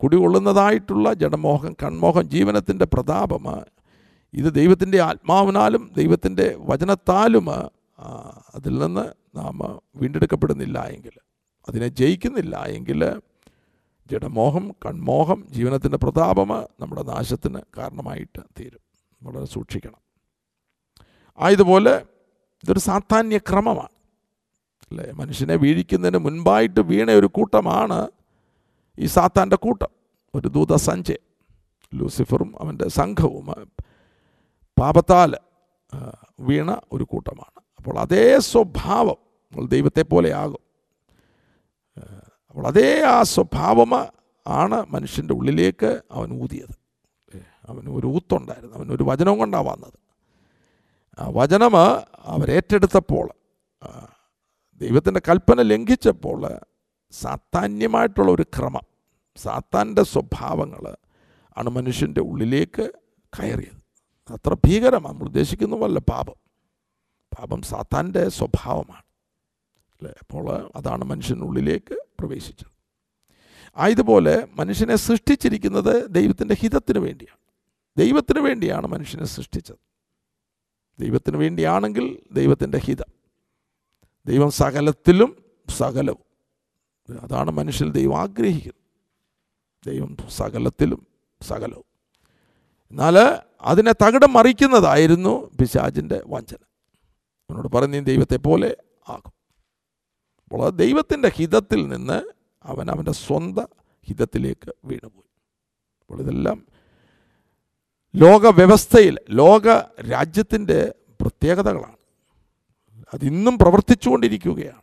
കുടികൊള്ളുന്നതായിട്ടുള്ള 0.01 1.13
ജഡമോഹം 1.15 1.73
കൺമോഹം 1.83 2.27
ജീവനത്തിന്റെ 2.29 2.87
പ്രതാപം 2.93 3.47
ഇത് 4.33 4.51
ദൈവത്തിന്റെ 4.53 4.99
ആത്മാവിനാലും 5.01 5.85
ദൈവത്തിന്റെ 5.93 6.47
വചനത്താലും 6.65 7.49
അതിൽ 8.55 8.79
നിന്ന് 8.79 9.37
നാം 9.37 9.81
വീണ്ടെടുക്കപ്പെടുന്നില്ല 9.95 10.79
എങ്കിൽ 10.79 11.11
അതിനെ 11.69 11.87
ജയിക്കുന്നില്ല 11.87 12.63
എങ്കിൽ 12.63 13.21
ജഡമോഹം 14.11 14.75
കൺമോഹം 14.85 15.47
ജീവനത്തിന്റെ 15.49 15.97
പ്രതാപം 15.97 16.47
നമ്മുടെ 16.79 17.03
നാശത്തിന് 17.03 17.59
കാരണമായിട്ട് 17.77 18.39
തീരും. 18.59 18.79
വളരെ 19.23 19.45
സൂക്ഷിക്കണം. 19.45 20.05
ആയതുപോലെ 21.39 22.05
ഇതൊരു 22.63 22.79
സാധാന്യ 22.79 23.37
ക്രമമാണ്. 23.37 23.95
അല്ലേ? 24.91 25.11
മനുഷ്യനെ 25.11 25.55
വീഴിക്കുന്നതിന് 25.55 26.17
മുൻപായിട്ട് 26.17 26.79
വീണ 26.79 27.11
ഒരു 27.11 27.27
കൂട്ടമാണ് 27.27 28.07
ഈ 28.99 29.05
സാത്താന്റെ 29.05 29.55
കൂട്ടം. 29.55 29.87
ഒരു 30.35 30.47
ദൂത 30.47 30.75
സഞ്ജയ് 30.75 31.17
ലൂസിഫറും 31.93 32.55
അവന്റെ 32.59 32.87
സംഘവും 32.87 33.71
പാപത്താൽ 34.79 35.37
വീണ 36.39 36.81
ഒരു 36.91 37.03
കൂട്ടമാണ്. 37.03 37.54
അപ്പോൾ 37.85 37.99
അതേ 37.99 38.39
സ്വഭാവം 38.51 39.17
നമ്മൾ 39.49 39.65
ദൈവത്തെ 39.67 40.01
പോലെയാകും 40.01 40.61
അപ്പോൾ 42.49 42.67
അതേ 42.67 43.01
ആ 43.01 43.17
സ്വഭാവം 43.23 43.91
ആണ് 44.47 44.85
മനുഷ്യന്റെ 44.93 45.33
ഉള്ളിലേക്ക് 45.33 46.01
അവൻ 46.11 46.29
ഊതിയത്. 46.43 46.73
അവന് 47.69 47.89
ഒരു 47.97 48.07
ഊത്തുണ്ടായിരുന്നു 48.07 48.75
അവനൊരു 48.75 49.03
വചനം 49.03 49.35
കൊണ്ടാണ് 49.37 49.65
വന്നത്. 49.67 49.97
ആ 51.19 51.25
വചനം 51.29 51.75
അവരേറ്റെടുത്തപ്പോൾ 52.33 53.27
ദൈവത്തിന്റെ 54.81 55.21
കൽപ്പന 55.29 55.61
ലംഘിച്ചപ്പോൾ 55.61 56.41
സാത്താന്യമായിട്ടുള്ള 57.11 58.31
ഒരു 58.31 58.45
ക്രമം 58.57 58.85
സാത്താന്റെ 59.37 60.03
സ്വഭാവങ്ങൾ 60.03 60.95
ആണ് 61.57 61.69
മനുഷ്യന്റെ 61.69 62.21
ഉള്ളിലേക്ക് 62.21 62.87
കയറിയത്. 63.33 63.79
അത്ര 64.29 64.53
ഭീകരമാണ് 64.53 65.13
നമ്മൾ 65.13 65.25
ഉദ്ദേശിക്കുന്നതല്ല 65.25 65.99
പാപം. 65.99 66.37
പാപം 67.39 67.61
സാത്താന്റെ 67.61 68.29
സ്വഭാവമാണ്. 68.29 69.03
അല്ലേ? 69.87 70.13
അപ്പോൾ 70.21 70.71
അതാണ് 70.75 71.05
മനുഷ്യനുള്ളിലേക്ക് 71.05 71.93
പ്രവേശിച്ചത്. 72.19 72.75
ആയതുപോലെ 73.77 74.47
മനുഷ്യനെ 74.53 74.95
സൃഷ്ടിച്ചിരിക്കുന്നത് 74.95 76.09
ദൈവത്തിന്റെ 76.09 76.53
ഹിതത്തിന് 76.53 76.99
വേണ്ടിയാണ്. 76.99 77.39
ദൈവത്തിന് 77.97 78.39
വേണ്ടിയാണ് 78.39 78.87
മനുഷ്യനെ 78.87 79.25
സൃഷ്ടിച്ചത്. 79.25 79.75
ദൈവത്തിന് 80.99 81.37
വേണ്ടിയാണെങ്കിൽ 81.37 82.19
ദൈവത്തിന്റെ 82.31 82.77
ഹിതം. 82.77 83.13
ദൈവം 84.25 84.51
സകലത്തിലും 84.51 85.45
സകലവും. 85.69 86.25
അതാണ് 87.19 87.51
മനുഷ്യൻ 87.51 87.91
ദൈവം 87.91 88.19
ആഗ്രഹിക്കുന്നത്. 88.19 88.85
ദൈവം 89.89 90.17
സകലത്തിലും 90.29 91.07
സകലവും. 91.41 91.85
എന്നാൽ 92.91 93.19
അതിനെ 93.61 93.91
തകിടം 93.91 94.33
മറിക്കുന്നതായിരുന്നു 94.33 95.51
പിശാജിന്റെ 95.51 96.21
വഞ്ചന. 96.25 96.74
അവനോട് 97.49 97.67
പറഞ്ഞ 97.67 97.99
ദൈവത്തെ 97.99 98.35
പോലെ 98.35 98.77
ആകും. 99.09 99.33
അപ്പോൾ 100.43 100.65
ആ 100.65 100.69
ദൈവത്തിന്റെ 100.69 101.29
ഹിതത്തിൽ 101.29 101.87
നിന്ന് 101.87 102.31
അവൻ 102.63 102.91
അവന്റെ 102.91 103.11
സ്വന്തം 103.11 103.67
ഹിതത്തിലേക്ക് 104.03 104.73
വീണുപോയി. 104.85 105.29
അപ്പോൾ 106.01 106.21
ഇതെല്ലാം 106.21 106.65
ലോക 108.15 108.47
വ്യവസ്ഥയിൽ 108.47 109.19
ലോക 109.29 109.67
രാജ്യത്തിന്റെ 110.11 110.95
പ്രത്യേകതകളാണ്. 111.21 111.95
അതിന്നും 113.13 113.57
പ്രവർത്തിച്ചുകൊണ്ടിരിക്കുകയാണ്. 113.57 114.81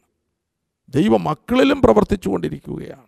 ദൈവ 0.89 1.17
മക്കളിലും 1.17 1.83
പ്രവർത്തിച്ചുകൊണ്ടിരിക്കുകയാണ്. 1.83 3.07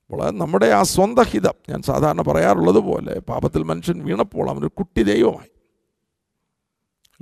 അപ്പോൾ 0.00 0.30
നമ്മുടെ 0.30 0.66
ആ 0.66 0.82
സ്വന്തം 0.82 1.22
ഹിതം 1.22 1.54
ഞാൻ 1.68 1.82
സാധാരണ 1.82 2.22
പറയാറുള്ളത് 2.22 2.78
പോലെ 2.78 3.18
പാപത്തിൽ 3.18 3.62
മനുഷ്യൻ 3.62 4.04
വീണപ്പോൾ 4.04 4.50
അവനൊരു 4.50 4.66
കുട്ടി 4.66 5.02
ദൈവമായി. 5.02 5.51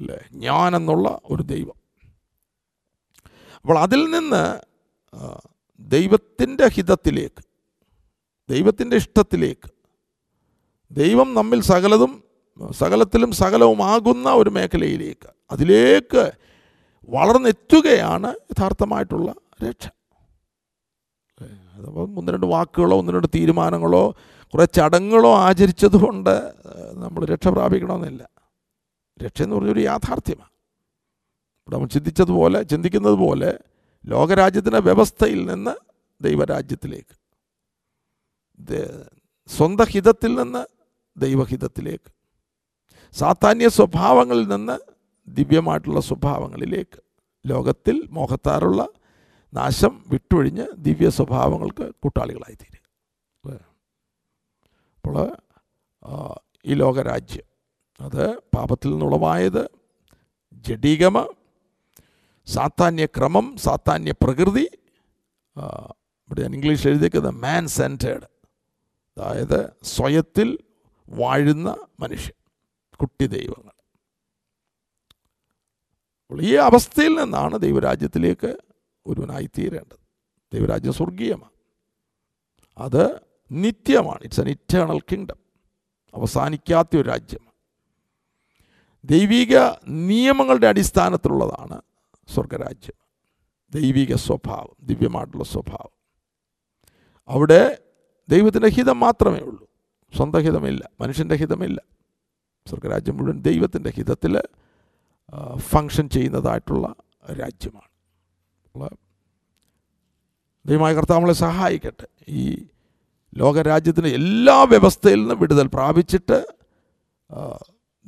അല്ലേ 0.00 0.18
ഞാൻ 0.46 0.76
എന്നുള്ള 0.76 1.20
ഒരു 1.24 1.42
ദൈവം. 1.42 1.76
അപ്പോൾ 3.56 3.78
അതിൽ 3.78 4.02
നിന്ന് 4.10 4.44
ദൈവത്തിന്റെ 5.80 6.66
ഹിതത്തിലേക്ക് 6.68 7.42
ദൈവത്തിന്റെ 8.48 8.96
ഇഷ്ടത്തിലേക്ക് 8.96 9.70
ദൈവം 10.90 11.34
നമ്മിൽ 11.34 11.60
സകലതും 11.60 12.12
സകലത്തിലും 12.70 13.32
സകലവുമാകുന്ന 13.32 14.28
ഒരു 14.32 14.50
മേഖലയിലേക്ക് 14.50 15.28
അതിലേക്ക് 15.50 16.22
വളർന്നെത്തുകയാണ് 17.08 18.30
യഥാർത്ഥമായിട്ടുള്ള 18.50 19.34
രക്ഷ. 19.64 19.86
അതപ്പോൾ 21.74 22.04
ഒന്ന് 22.18 22.32
രണ്ട് 22.32 22.46
വാക്കുകളോ 22.46 22.96
ഒന്ന് 22.98 23.12
രണ്ട് 23.12 23.28
തീരുമാനങ്ങളോ 23.34 24.04
കുറേ 24.54 24.64
ചടങ്ങുകളോ 24.78 25.34
ആചരിച്ചതുകൊണ്ട് 25.36 26.34
നമ്മൾ 27.02 27.24
രക്ഷ 27.24 27.48
പ്രാപിക്കണമെന്നില്ല. 27.48 28.22
രക്ഷ 29.24 29.42
എന്ന് 29.42 29.56
പറഞ്ഞൊരു 29.56 29.80
യാഥാർത്ഥ്യമാണ്. 29.80 30.52
ഇവിടെ 31.62 31.74
നമ്മൾ 31.76 31.88
ചിന്തിച്ചതുപോലെ 31.88 32.62
ചിന്തിക്കുന്നത് 32.62 33.14
പോലെ 33.14 33.58
ലോകരാജ്യത്തിന്റെ 34.04 34.80
വ്യവസ്ഥയിൽ 34.80 35.40
നിന്ന് 35.44 35.74
ദൈവരാജ്യത്തിലേക്ക് 36.20 37.14
സ്വന്തം 39.48 39.84
ഹിതത്തിൽ 39.84 40.34
നിന്ന് 40.34 40.62
ദൈവഹിതത്തിലേക്ക് 41.16 42.10
സാധാന്യ 43.12 43.68
സ്വഭാവങ്ങളിൽ 43.68 44.48
നിന്ന് 44.48 44.76
ദിവ്യമായിട്ടുള്ള 45.28 46.00
സ്വഭാവങ്ങളിലേക്ക് 46.00 46.98
ലോകത്തിൽ 47.46 48.08
മോഹത്താറുള്ള 48.10 48.88
നാശം 49.54 50.04
വിട്ടൊഴിഞ്ഞ് 50.06 50.66
ദിവ്യ 50.78 51.08
സ്വഭാവങ്ങൾക്ക് 51.10 51.92
കൂട്ടാളികളായിത്തീരുക. 52.02 52.84
അപ്പോൾ 54.96 55.16
ഈ 56.64 56.74
ലോകരാജ്യം 56.74 57.49
അത് 58.00 58.38
പാപത്തിൽ 58.38 58.90
നിന്നുളവായത്. 58.90 59.70
ജഡീകമ 60.52 61.32
സാത്താന്യ 62.46 63.06
ക്രമം 63.06 63.56
സാത്താന്യ 63.56 64.12
പ്രകൃതി 64.12 64.70
ഇവിടെ 66.26 66.42
ഞാൻ 66.42 66.54
ഇംഗ്ലീഷിൽ 66.54 66.88
എഴുതിയേക്കുന്നത് 66.88 67.34
മാൻ 67.34 67.66
സെന്റേഡ് 67.66 68.22
അതായത് 69.18 69.72
സ്വയത്തിൽ 69.82 70.58
വാഴുന്ന 71.08 71.86
മനുഷ്യൻ 72.00 72.96
കുട്ടി 72.96 73.26
ദൈവങ്ങൾ. 73.26 73.72
ഈ 76.42 76.54
അവസ്ഥയിൽ 76.54 77.14
നിന്നാണ് 77.14 77.58
ദൈവരാജ്യത്തിലേക്ക് 77.58 78.58
ഒരുവനായിത്തീരേണ്ടത്. 79.06 79.98
ദൈവരാജ്യം 80.52 80.92
സ്വർഗീയമാണ്. 80.92 81.50
അത് 82.78 83.20
നിത്യമാണ്. 83.52 84.18
ഇറ്റ്സ് 84.22 84.40
എൻ 84.40 84.48
ഇറ്റേണൽ 84.48 84.98
കിങ്ഡം 84.98 85.36
അവസാനിക്കാത്ത 86.14 86.88
ഒരു 86.94 87.08
രാജ്യമാണ്. 87.08 87.49
ദൈവിക 89.04 89.58
നിയമങ്ങളുടെ 89.88 90.66
അടിസ്ഥാനത്തിലുള്ളതാണ് 90.66 91.82
സ്വർഗരാജ്യം. 92.34 92.94
ദൈവിക 93.70 94.14
സ്വഭാവം 94.14 94.86
ദിവ്യമായിട്ടുള്ള 94.86 95.44
സ്വഭാവം. 95.44 95.90
അവിടെ 97.28 97.78
ദൈവത്തിന്റെ 98.28 98.68
ഹിതം 98.68 99.00
മാത്രമേ 99.00 99.38
ഉള്ളൂ. 99.38 99.70
സ്വന്തം 100.16 100.38
ഹിതമില്ല 100.38 100.90
മനുഷ്യന്റെ 101.00 101.34
ഹിതമില്ല. 101.34 101.82
സ്വർഗരാജ്യം 102.66 103.16
മുഴുവൻ 103.16 103.40
ദൈവത്തിന്റെ 103.40 103.90
ഹിതത്തിൽ 103.90 104.42
ഫങ്ഷൻ 105.56 106.08
ചെയ്യുന്നതായിട്ടുള്ള 106.08 106.94
രാജ്യമാണ്. 107.32 107.90
ദൈവമായ 110.66 110.94
കർത്താവ് 110.94 111.18
നമ്മളെ 111.18 111.32
സഹായിക്കട്ടെ. 111.32 112.08
ഈ 112.28 112.66
ലോകരാജ്യത്തിന്റെ 113.34 114.10
എല്ലാ 114.10 114.62
വ്യവസ്ഥയിൽ 114.62 115.20
നിന്നും 115.20 115.38
വിടുതൽ 115.38 115.66
പ്രാപിച്ചിട്ട് 115.66 116.46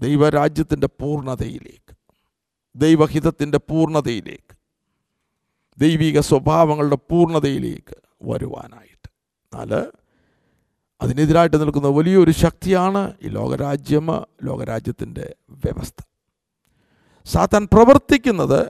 ദൈവരാജ്യത്തിന്റെ 0.02 0.86
പൂർണതയിലേക്ക് 1.00 1.92
ദൈവഹിതത്തിന്റെ 2.76 3.58
പൂർണതയിലേക്ക് 3.58 4.52
ദൈവിക 5.78 6.20
സ്വഭാവങ്ങളുടെ 6.20 6.98
പൂർണതയിലേക്ക് 7.10 7.96
വരുവാനായിട്ട്. 8.22 9.08
എന്നാൽ 9.52 9.92
അതിനെതിരായിട്ട് 11.00 11.56
നിൽക്കുന്ന 11.60 11.88
വലിയൊരു 11.88 12.30
ശക്തിയാണ് 12.30 13.14
ഈ 13.22 13.28
ലോകരാജ്യം 13.28 14.06
ലോകരാജ്യത്തിന്റെ 14.44 15.34
വ്യവസ്ഥ. 15.50 16.00
സാത്താൻ 17.24 17.68
പ്രവർത്തിക്കുന്നത് 17.72 18.60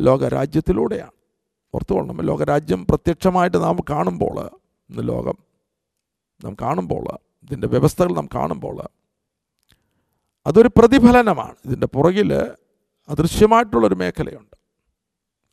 ലോകരാജ്യത്തിലൂടെയാണ്. 0.00 1.10
ഓർത്തുകൊള്ളണം 1.74 2.22
ലോകരാജ്യം 2.22 2.86
പ്രത്യക്ഷമായിട്ട് 2.86 3.56
നാം 3.56 3.76
കാണുമ്പോൾ 3.90 4.36
ഇന്ന് 4.90 5.08
ലോകം 5.08 5.38
നാം 6.44 6.56
കാണുമ്പോൾ 6.62 7.06
ഇതിന്റെ 7.42 7.68
വ്യവസ്ഥകൾ 7.68 8.12
നാം 8.14 8.28
കാണുമ്പോൾ 8.34 8.78
അതൊരു 10.46 10.68
പ്രതിഫലനമാണ്. 10.68 11.54
ഇതിന്റെ 11.64 11.86
പുറകിൽ 11.86 12.34
അദൃശ്യമായിട്ടുള്ളൊരു 13.08 13.94
മേഖലയുണ്ട്. 13.94 14.56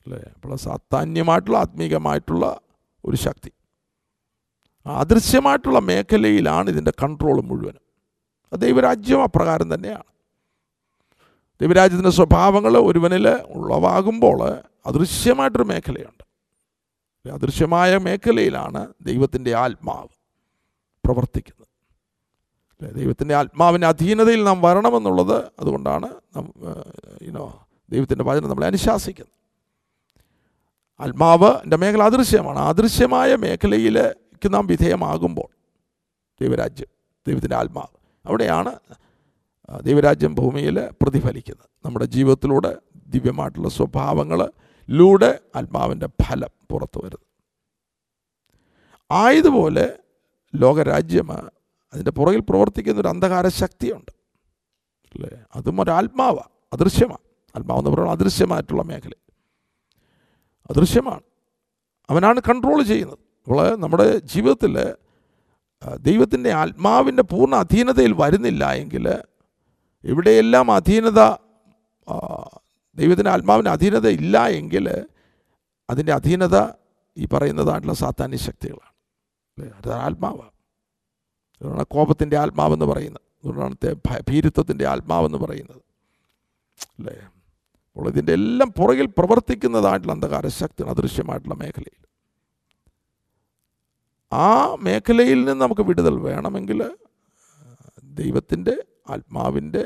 അല്ലേ? 0.06 0.32
അപ്പോൾ 0.36 0.56
സാത്താന്യമായിട്ടുള്ള 0.56 1.58
ആത്മീകമായിട്ടുള്ള 1.58 2.60
ഒരു 3.06 3.15
ശക്തി. 3.15 3.52
അദൃശ്യമായിട്ടുള്ള 4.86 5.80
മേഖലയിലാണ് 5.80 6.69
ഇതിന്റെ 6.69 6.91
കൺട്രോൾ 7.04 7.41
മുഴുവൻ 7.41 7.73
ദൈവരാജ്യം 8.56 9.23
അപ്രകാരം 9.23 9.73
തന്നെയാണ്. 9.73 10.04
ദൈവരാജ്യത്തിന്റെ 11.62 12.10
സ്വഭാവങ്ങൾ 12.10 12.78
ഒരുവനിൽ 12.78 13.30
ഉളവാകുമ്പോൾ 13.30 14.49
അദൃശ്യമായിട്ടൊരു 14.86 15.63
മേഖലയുണ്ട്. 15.63 16.23
അദൃശ്യമായ 17.30 17.97
മേഖലയിലാണ് 17.97 18.93
ദൈവത്തിന്റെ 19.02 19.56
ആത്മാവ് 19.56 20.08
പ്രവർത്തിക്കുന്നത്? 21.06 21.58
ദൈവത്തിന്റെ 22.81 23.35
ആത്മാവിന്റെ 23.35 23.87
അധീനതയിൽ 23.87 24.43
നാം 24.43 24.61
വരണമെന്നുള്ളത് 24.61 25.51
അതുകൊണ്ടാണ് 25.59 26.09
നാം 26.35 26.53
യുനോ 27.27 27.45
ദൈവത്തിന്റെ 27.91 28.23
വചനം 28.23 28.49
നമ്മളെ 28.49 28.67
അനുശാസിക്കുന്നത്. 28.67 29.35
ആത്മാവ് 30.99 31.49
എന്റെ 31.63 31.77
മേഖല 31.77 32.03
അദൃശ്യമാണ്. 32.03 32.59
അദൃശ്യമായ 32.59 33.35
മേഖലയിലേക്ക് 33.35 34.53
നാം 34.53 34.67
വിധേയമാകുമ്പോൾ 34.67 35.49
ദൈവരാജ്യം 36.41 36.89
ദൈവത്തിന്റെ 37.27 37.55
ആത്മാവ് 37.55 37.93
അവിടെയാണ് 38.25 38.71
ദൈവരാജ്യം 39.81 40.35
ഭൂമിയിൽ 40.35 40.89
പ്രതിഫലിക്കുന്നത്. 41.01 41.69
നമ്മുടെ 41.85 42.05
ജീവിതത്തിലൂടെ 42.05 42.71
ദിവ്യമായിട്ടുള്ള 43.07 43.69
സ്വഭാവങ്ങളിലൂടെ 43.69 45.39
ആത്മാവിന്റെ 45.55 46.07
ഫലം 46.23 46.51
പുറത്തു 46.71 46.99
വരുന്നത് 46.99 47.27
ആയതുപോലെ 49.11 49.85
ലോകരാജ്യം 50.55 51.29
അതിന്റെ 51.93 52.12
പുറകിൽ 52.12 52.39
പ്രവർത്തിക്കുന്ന 52.49 53.02
ഒരു 53.02 53.08
അന്ധകാര 53.08 53.47
ശക്തിയുണ്ട് 53.47 54.12
അല്ലേ? 55.13 55.30
അതും 55.56 55.82
ഒരാത്മാവാണ് 55.82 56.52
അദൃശ്യമാണ് 56.73 57.23
ആത്മാവെന്ന് 57.56 57.89
പറയുന്നത് 57.89 58.19
അദൃശ്യമായിട്ടുള്ള 58.19 58.84
മേഖല. 58.84 59.13
അദൃശ്യമാണ്. 60.69 61.23
അവനാണ് 62.10 62.39
കൺട്രോൾ 62.49 62.84
ചെയ്യുന്നത്. 62.84 63.19
അപ്പോൾ 63.43 63.75
നമ്മുടെ 63.75 64.17
ജീവിതത്തിൽ 64.34 64.73
ദൈവത്തിന്റെ 65.97 66.52
ആത്മാവിന്റെ 66.52 67.23
പൂർണ 67.23 67.56
അധീനതയിൽ 67.56 68.13
വരുന്നില്ല 68.13 68.71
എങ്കിൽ 68.73 69.06
എവിടെയെല്ലാം 70.04 70.71
അധീനത 70.71 71.21
ദൈവത്തിന്റെ 72.97 73.32
ആത്മാവിന്റെ 73.32 73.71
അധീനത 73.71 74.08
ഇല്ല 74.08 74.47
എങ്കിൽ 74.47 74.86
അതിന്റെ 75.89 76.13
അധീനത 76.13 76.58
ഈ 77.17 77.25
പറയുന്നതായിട്ടുള്ള 77.25 77.93
സാത്താന്യ 77.93 78.38
ശക്തികളാണ്. 78.38 78.93
അല്ലേ? 79.58 79.69
അത് 79.78 79.91
ആത്മാവാണ് 79.93 80.58
അതുകൊണ്ടാണ് 81.61 81.87
കോപത്തിന്റെ 81.87 82.37
ആത്മാവെന്ന് 82.37 82.85
പറയുന്നത്. 82.85 83.21
അതുകൊണ്ടാണ് 83.39 83.75
ഭീരുത്വത്തിന്റെ 84.29 84.85
ആത്മാവെന്ന് 84.87 85.37
പറയുന്നത്. 85.37 85.81
അല്ലേ? 86.99 87.15
അപ്പോൾ 87.95 88.09
ഇതിന്റെ 88.09 88.33
എല്ലാം 88.33 88.69
പുറകിൽ 88.71 89.05
പ്രവർത്തിക്കുന്നതായിട്ടുള്ള 89.05 90.13
അന്ധകാര 90.13 90.47
ശക്തി 90.47 90.83
അദൃശ്യമായിട്ടുള്ള 90.83 91.55
മേഖലയിൽ. 91.55 92.05
ആ 94.33 94.75
മേഖലയിൽ 94.75 95.39
നിന്ന് 95.45 95.61
നമുക്ക് 95.61 95.81
വിടുതൽ 95.81 96.19
വേണമെങ്കിൽ 96.19 96.79
ദൈവത്തിന്റെ 98.03 98.75
ആത്മാവിന്റെ 99.09 99.83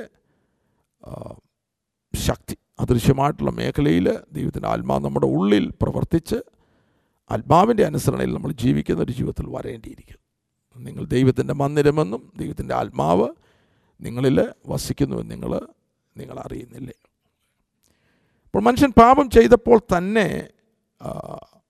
ശക്തി 2.15 2.57
അദൃശ്യമായിട്ടുള്ള 2.79 3.51
മേഖലയിൽ 3.51 4.07
ദൈവത്തിന്റെ 4.31 4.69
ആത്മാവ് 4.69 5.05
നമ്മുടെ 5.05 5.25
ഉള്ളിൽ 5.25 5.71
പ്രവർത്തിച്ച് 5.81 6.35
ആത്മാവിന്റെ 7.31 7.83
അനുസരണയിൽ 7.83 8.33
നമ്മൾ 8.33 8.51
ജീവിക്കുന്ന 8.51 9.01
ഒരു 9.01 9.11
ജീവിതത്തിൽ 9.11 9.45
വരേണ്ടിയിരിക്കുന്നു. 9.47 10.22
നിങ്ങൾ 10.75 11.05
ദൈവത്തിന്റെ 11.05 11.53
മന്ദിരമെന്നും 11.53 12.21
ദൈവത്തിന്റെ 12.37 12.75
ആത്മാവ് 12.75 13.27
നിങ്ങളിൽ 14.01 14.37
വസിക്കുന്നുവെന്ന് 14.67 15.31
നിങ്ങൾ 15.31 15.51
നിങ്ങൾ 16.17 16.39
അറിയുന്നില്ലേ? 16.39 16.95
അപ്പോൾ 18.45 18.61
മനുഷ്യൻ 18.61 18.91
പാപം 18.91 19.29
ചെയ്തപ്പോൾ 19.29 19.79
തന്നെ 19.97 20.27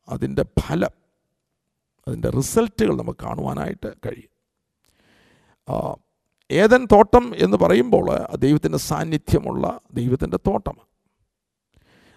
അതിന്റെ 0.09 0.43
ഫലം 0.61 0.93
അതിന്റെ 2.07 2.29
റിസൾട്ടുകൾ 2.29 2.95
നമുക്ക് 2.95 3.19
കാണുവാനായിട്ട് 3.19 3.89
കഴിയും. 4.05 4.31
ഏതൻ 6.51 6.81
തോട്ടം 6.85 7.25
എന്ന് 7.35 7.57
പറയുമ്പോൾ 7.57 8.07
ദൈവത്തിന്റെ 8.35 8.77
സാന്നിധ്യമുള്ള 8.77 9.79
ദൈവത്തിന്റെ 9.93 10.39
തോട്ടമാണ്. 10.47 10.89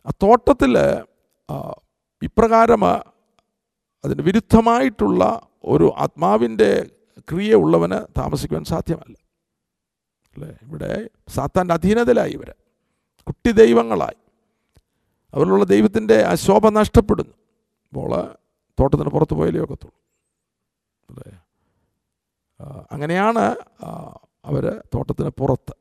ആ 0.06 0.12
തോട്ടത്തിൽ 0.22 0.78
ഇപ്രകാരം 2.22 2.84
അതിന് 4.04 4.22
വിരുദ്ധമായിട്ടുള്ള 4.22 5.22
ഒരു 5.66 5.92
ആത്മാവിന്റെ 5.96 6.90
ക്രിയ 7.18 7.54
ഉള്ളവന് 7.54 8.20
താമസിക്കുവാൻ 8.20 8.64
സാധ്യമല്ല. 8.64 9.18
അല്ലേ? 10.34 10.58
ഇവിടെ 10.62 11.10
സാത്താന്റെ 11.28 11.74
അധീനതയിലായി 11.74 12.32
ഇവർ 12.32 12.54
കുട്ടി 13.26 13.50
ദൈവങ്ങളായി. 13.50 14.16
അവരിലുള്ള 15.34 15.64
ദൈവത്തിന്റെ 15.64 16.24
ആ 16.24 16.34
ശോഭ 16.34 16.68
നഷ്ടപ്പെടുന്നു. 16.68 17.34
അപ്പോൾ 17.86 18.36
തോട്ടത്തിന് 18.80 19.10
പുറത്ത് 19.10 19.34
പോയാലേ 19.34 19.60
ഒക്കത്തുള്ളൂ. 19.60 19.94
അല്ലേ? 21.10 21.42
അങ്ങനെയാണ് 22.92 23.56
അവർ 24.44 24.82
തോട്ടത്തിന് 24.94 25.28
പുറത്ത്. 25.28 25.74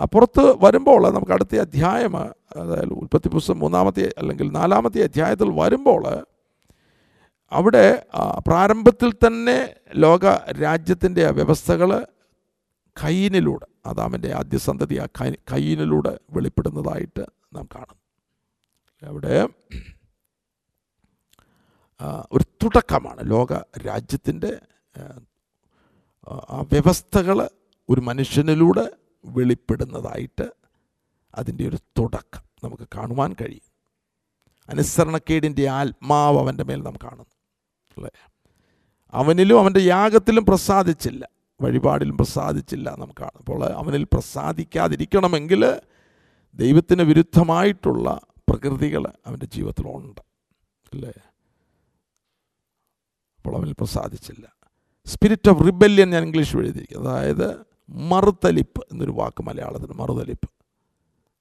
ആ 0.00 0.04
പുറത്ത് 0.04 0.64
വരുമ്പോൾ 0.64 1.10
നമുക്ക് 1.10 1.32
അടുത്ത 1.32 1.56
അധ്യായം 1.56 2.16
അതായത് 2.16 2.92
ഉൽപ്പത്തി 2.92 3.28
പുസ്തകം 3.28 3.58
മൂന്നാമത്തെ 3.58 4.14
അല്ലെങ്കിൽ 4.18 4.52
നാലാമത്തെ 4.52 5.02
അധ്യായത്തിൽ 5.02 5.60
വരുമ്പോൾ 5.60 6.26
അവിടെ 7.52 8.06
പ്രാരംഭത്തിൽ 8.46 9.10
തന്നെ 9.12 9.74
ലോക 9.94 10.26
രാജ്യത്തിന്റെ 10.62 11.30
വ്യവസ്ഥകൾ 11.30 12.06
കൈനിലൂടെ 12.96 13.66
അതാമിന്റെ 13.86 14.30
ആദ്യ 14.34 14.58
സന്തതി 14.58 14.96
ആ 14.98 15.06
കൈ 15.20 15.28
കയ്യിനിലൂടെ 15.52 16.20
വെളിപ്പെടുന്നതായിട്ട് 16.30 17.24
നാം 17.52 17.68
കാണുന്നു. 17.74 18.00
അവിടെ 19.02 19.36
ഒരു 22.32 22.44
തുടക്കമാണ് 22.62 23.30
ലോക 23.30 23.52
രാജ്യത്തിന്റെ 23.86 24.52
ആ 26.50 26.60
വ്യവസ്ഥകൾ 26.72 27.38
ഒരു 27.88 28.00
മനുഷ്യനിലൂടെ 28.00 28.86
വെളിപ്പെടുന്നതായിട്ട് 29.24 30.46
അതിന്റെ 31.34 31.64
ഒരു 31.68 31.78
തുടക്കം 31.98 32.44
നമുക്ക് 32.64 32.86
കാണുവാൻ 32.94 33.32
കഴിയും. 33.32 33.68
അനുസരണക്കേടിന്റെ 34.68 35.64
ആത്മാവ് 35.68 36.38
അവന്റെ 36.38 36.64
മേൽ 36.64 36.82
നാം 36.82 36.96
കാണുന്നു. 37.04 37.34
അല്ലേ 37.96 38.10
അവനിലും 39.12 39.60
അവന്റെ 39.60 39.80
യാഗത്തിലും 39.80 40.46
പ്രസാദിച്ചില്ല. 40.46 41.28
വഴിപാടിലും 41.60 42.16
പ്രസാദിച്ചില്ല 42.16 42.94
നമുക്ക് 42.98 43.24
അപ്പോൾ 43.24 43.64
അവനിൽ 43.64 44.04
പ്രസാദിക്കാതിരിക്കണമെങ്കിൽ 44.04 45.80
ദൈവത്തിന് 46.54 47.02
വിരുദ്ധമായിട്ടുള്ള 47.02 48.20
പ്രകൃതികൾ 48.48 49.12
അവന്റെ 49.26 49.46
ജീവിതത്തിലുണ്ട്. 49.46 50.20
അല്ലേ? 50.92 51.12
അപ്പോൾ 53.36 53.56
അവനിൽ 53.56 53.72
പ്രസാദിച്ചില്ല. 53.72 54.48
സ്പിരിറ്റ് 55.06 55.50
ഓഫ് 55.50 55.66
റിബല്യൻ 55.66 56.10
ഞാൻ 56.10 56.22
ഇംഗ്ലീഷ് 56.22 56.56
എഴുതിയിരിക്കുന്നത് 56.56 57.12
അതായത് 57.12 57.64
മറുതലിപ്പ് 57.88 58.86
എന്നൊരു 58.92 59.10
വാക്ക് 59.10 59.42
മലയാളത്തിന് 59.42 59.98
മറുതലിപ്പ്. 59.98 60.50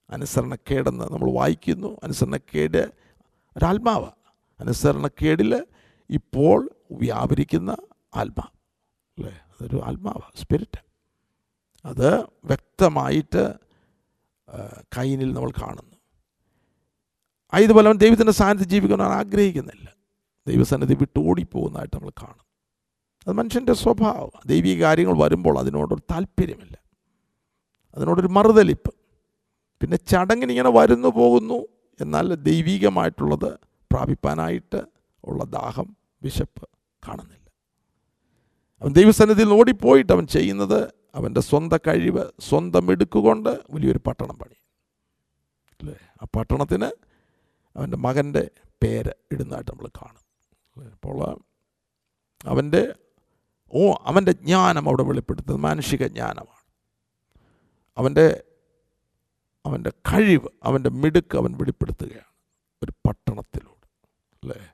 അനുസരണക്കേടെന്ന് 0.10 1.06
നമ്മൾ 1.06 1.32
വായിക്കുന്നു. 1.32 1.98
അനുസരണക്കേട് 2.04 2.92
ഒരാത്മാവ്. 3.58 4.10
അനുസരണക്കേടിൽ 4.60 5.66
ഇപ്പോൾ 6.12 6.70
വ്യാപരിക്കുന്ന 6.92 7.78
ആത്മാ 8.16 8.48
അല്ലേ? 9.18 9.32
അതൊരു 9.32 9.82
ആത്മാവ് 9.86 10.42
സ്പിരിറ്റ് 10.42 10.80
അത് 11.86 12.20
വ്യക്തമായിട്ട് 12.22 13.54
കൈനിൽ 14.98 15.34
നമ്മൾ 15.34 15.52
കാണുന്നു. 15.52 15.96
ആയതുപോലെ 17.54 17.88
അവൻ 17.88 17.98
ദൈവത്തിന്റെ 17.98 18.32
സാന്നിധ്യം 18.32 18.70
ജീവിക്കാൻ 18.70 19.02
ആഗ്രഹിക്കുന്നില്ല. 19.02 19.96
ദൈവസന്നിധി 20.48 20.94
വിട്ട് 20.94 21.20
ഓടിപ്പോകുന്നതായിട്ട് 21.20 21.96
നമ്മൾ 21.96 22.10
കാണും 22.10 22.46
അത് 23.28 23.34
മനുഷ്യന്റെ 23.34 23.74
സ്വഭാവം. 23.74 24.32
ദൈവിക 24.46 24.80
കാര്യങ്ങൾ 24.80 25.24
വരുമ്പോൾ 25.24 25.60
അതിനോടൊരു 25.60 26.02
താല്പര്യമില്ല. 26.12 26.78
അതിനോടൊരു 27.96 28.28
മറുതലിപ്പ്. 28.28 28.94
പിന്നെ 29.82 29.98
ചടങ്ങിനിങ്ങനെ 29.98 30.70
വരുന്നു 30.70 31.08
പോകുന്നു 31.08 31.68
എന്നാൽ 32.02 32.36
ദൈവികമായിട്ടുള്ളത് 32.36 33.60
പ്രാപിപ്പാനായിട്ട് 33.92 34.82
ഉള്ള 35.24 35.44
ദാഹം 35.44 36.01
വിശപ്പ് 36.24 36.70
കാണുന്നില്ല. 37.08 37.52
അവൻ 38.82 38.94
ദൈവസന്നിധിയിൽ 38.94 39.50
ഓടിപ്പോയിട്ട് 39.50 40.14
അവൻ 40.14 40.28
ചെയ്യുന്നത് 40.28 40.94
അവന്റെ 41.16 41.42
സ്വന്തം 41.42 41.78
കഴിവ് 41.88 42.32
സ്വന്തം 42.40 42.92
എടുക്കുകൊണ്ട് 42.92 43.50
വലിയൊരു 43.72 44.00
പട്ടണം 44.08 44.40
പണി. 44.40 44.58
അല്ലേ? 45.80 45.96
ആ 46.22 46.28
പട്ടണത്തിന് 46.36 46.90
അവന്റെ 47.76 47.98
മകന്റെ 47.98 48.52
പേര് 48.84 49.12
ഇടുന്നതായിട്ട് 49.32 49.72
നമ്മൾ 49.72 49.88
കാണും. 49.88 50.24
അപ്പോൾ 50.92 51.42
അവന്റെ 52.46 52.96
ഓ 53.74 53.94
അവന്റെ 54.02 54.32
ജ്ഞാനം 54.32 54.88
അവിടെ 54.88 55.04
വെളിപ്പെടുത്തുന്നത് 55.04 55.64
മാനുഷിക 55.64 56.08
ജ്ഞാനമാണ്. 56.08 56.62
അവന്റെ 57.98 58.44
അവന്റെ 59.66 59.90
കഴിവ് 59.90 60.48
അവന്റെ 60.64 60.90
മിടുക്ക് 60.90 61.38
അവൻ 61.38 61.58
വെളിപ്പെടുത്തുകയാണ് 61.58 62.32
ഒരു 62.84 62.92
പട്ടണത്തിലൂടെ 62.92 63.88
അല്ലേ 64.44 64.74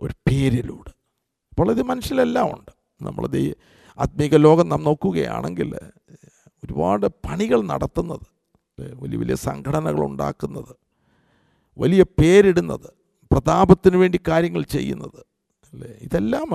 ഒരു 0.00 0.14
പേരിലൂടെ 0.28 0.92
അപ്പോൾ 1.54 1.68
ഇത് 1.72 1.82
മനുഷ്യരെല്ലാം 1.82 2.46
ഉണ്ട്. 2.54 2.70
നമ്മൾ 3.00 3.24
ഈ 3.36 3.46
ആത്മീക 3.98 4.36
ലോകം 4.46 4.66
നാം 4.68 4.82
നോക്കുകയാണെങ്കിൽ 4.84 5.70
ഒരുപാട് 6.62 7.06
പണികൾ 7.26 7.60
നടത്തുന്നത് 7.72 8.26
വലിയ 8.98 9.18
വലിയ 9.22 9.36
സംഘടനകൾ 9.44 10.00
ഉണ്ടാക്കുന്നത് 10.06 10.72
വലിയ 11.76 12.02
പേരിടുന്നത് 12.18 12.88
പ്രതാപത്തിന് 13.30 13.96
വേണ്ടി 14.02 14.18
കാര്യങ്ങൾ 14.28 14.62
ചെയ്യുന്നത് 14.74 15.20
അല്ലേ? 15.72 15.90
ഇതെല്ലാം 16.06 16.50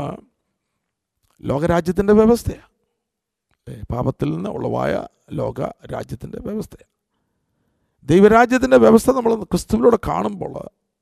ലോകരാജ്യത്തിന്റെ 1.44 2.14
വ്യവസ്ഥയാണ് 2.14 2.70
അല്ലേ? 3.58 3.78
പാപത്തിൽ 3.94 4.28
നിന്ന് 4.36 4.50
ഉളവായ 4.50 4.94
ലോക 5.32 5.60
രാജ്യത്തിന്റെ 5.94 6.40
വ്യവസ്ഥയാണ് 6.48 6.92
ദൈവരാജ്യത്തിന്റെ 8.08 8.78
വ്യവസ്ഥ 8.78 9.10
നമ്മൾ 9.12 9.34
ക്രിസ്തുവിലൂടെ 9.52 10.00
കാണുമ്പോൾ 10.10 10.54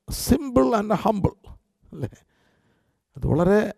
സിമ്പിൾ 0.10 0.68
ആൻഡ് 0.76 0.98
ഹമ്പിൾ 1.04 1.34
അല്ലേ? 1.92 2.12
അത് 3.18 3.28
വളരെ 3.28 3.74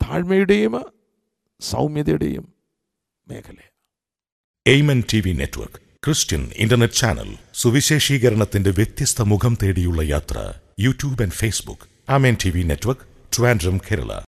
താഴ്മയുടെയും 0.00 0.74
സൗമ്യതയുടെയും 1.60 2.54
മേഖലയാണ്. 3.28 3.72
Amen 4.66 5.02
T 5.12 5.20
V 5.20 5.32
network 5.32 5.80
Christian 6.04 6.50
internet 6.56 6.94
channel 6.94 7.36
സുവിശേഷീകരണത്തിന്റെ 7.54 8.70
വ്യത്യസ്ത 8.70 9.22
മുഖം 9.22 9.58
തേടിയുള്ള 9.62 10.02
യാത്ര 10.02 10.38
YouTube 10.80 11.22
and 11.22 11.32
Facebook 11.32 11.86
Amen 12.08 12.36
T 12.44 12.50
V 12.50 12.62
network 12.62 13.06
Trivandrum 13.36 13.78
Kerala. 13.78 14.20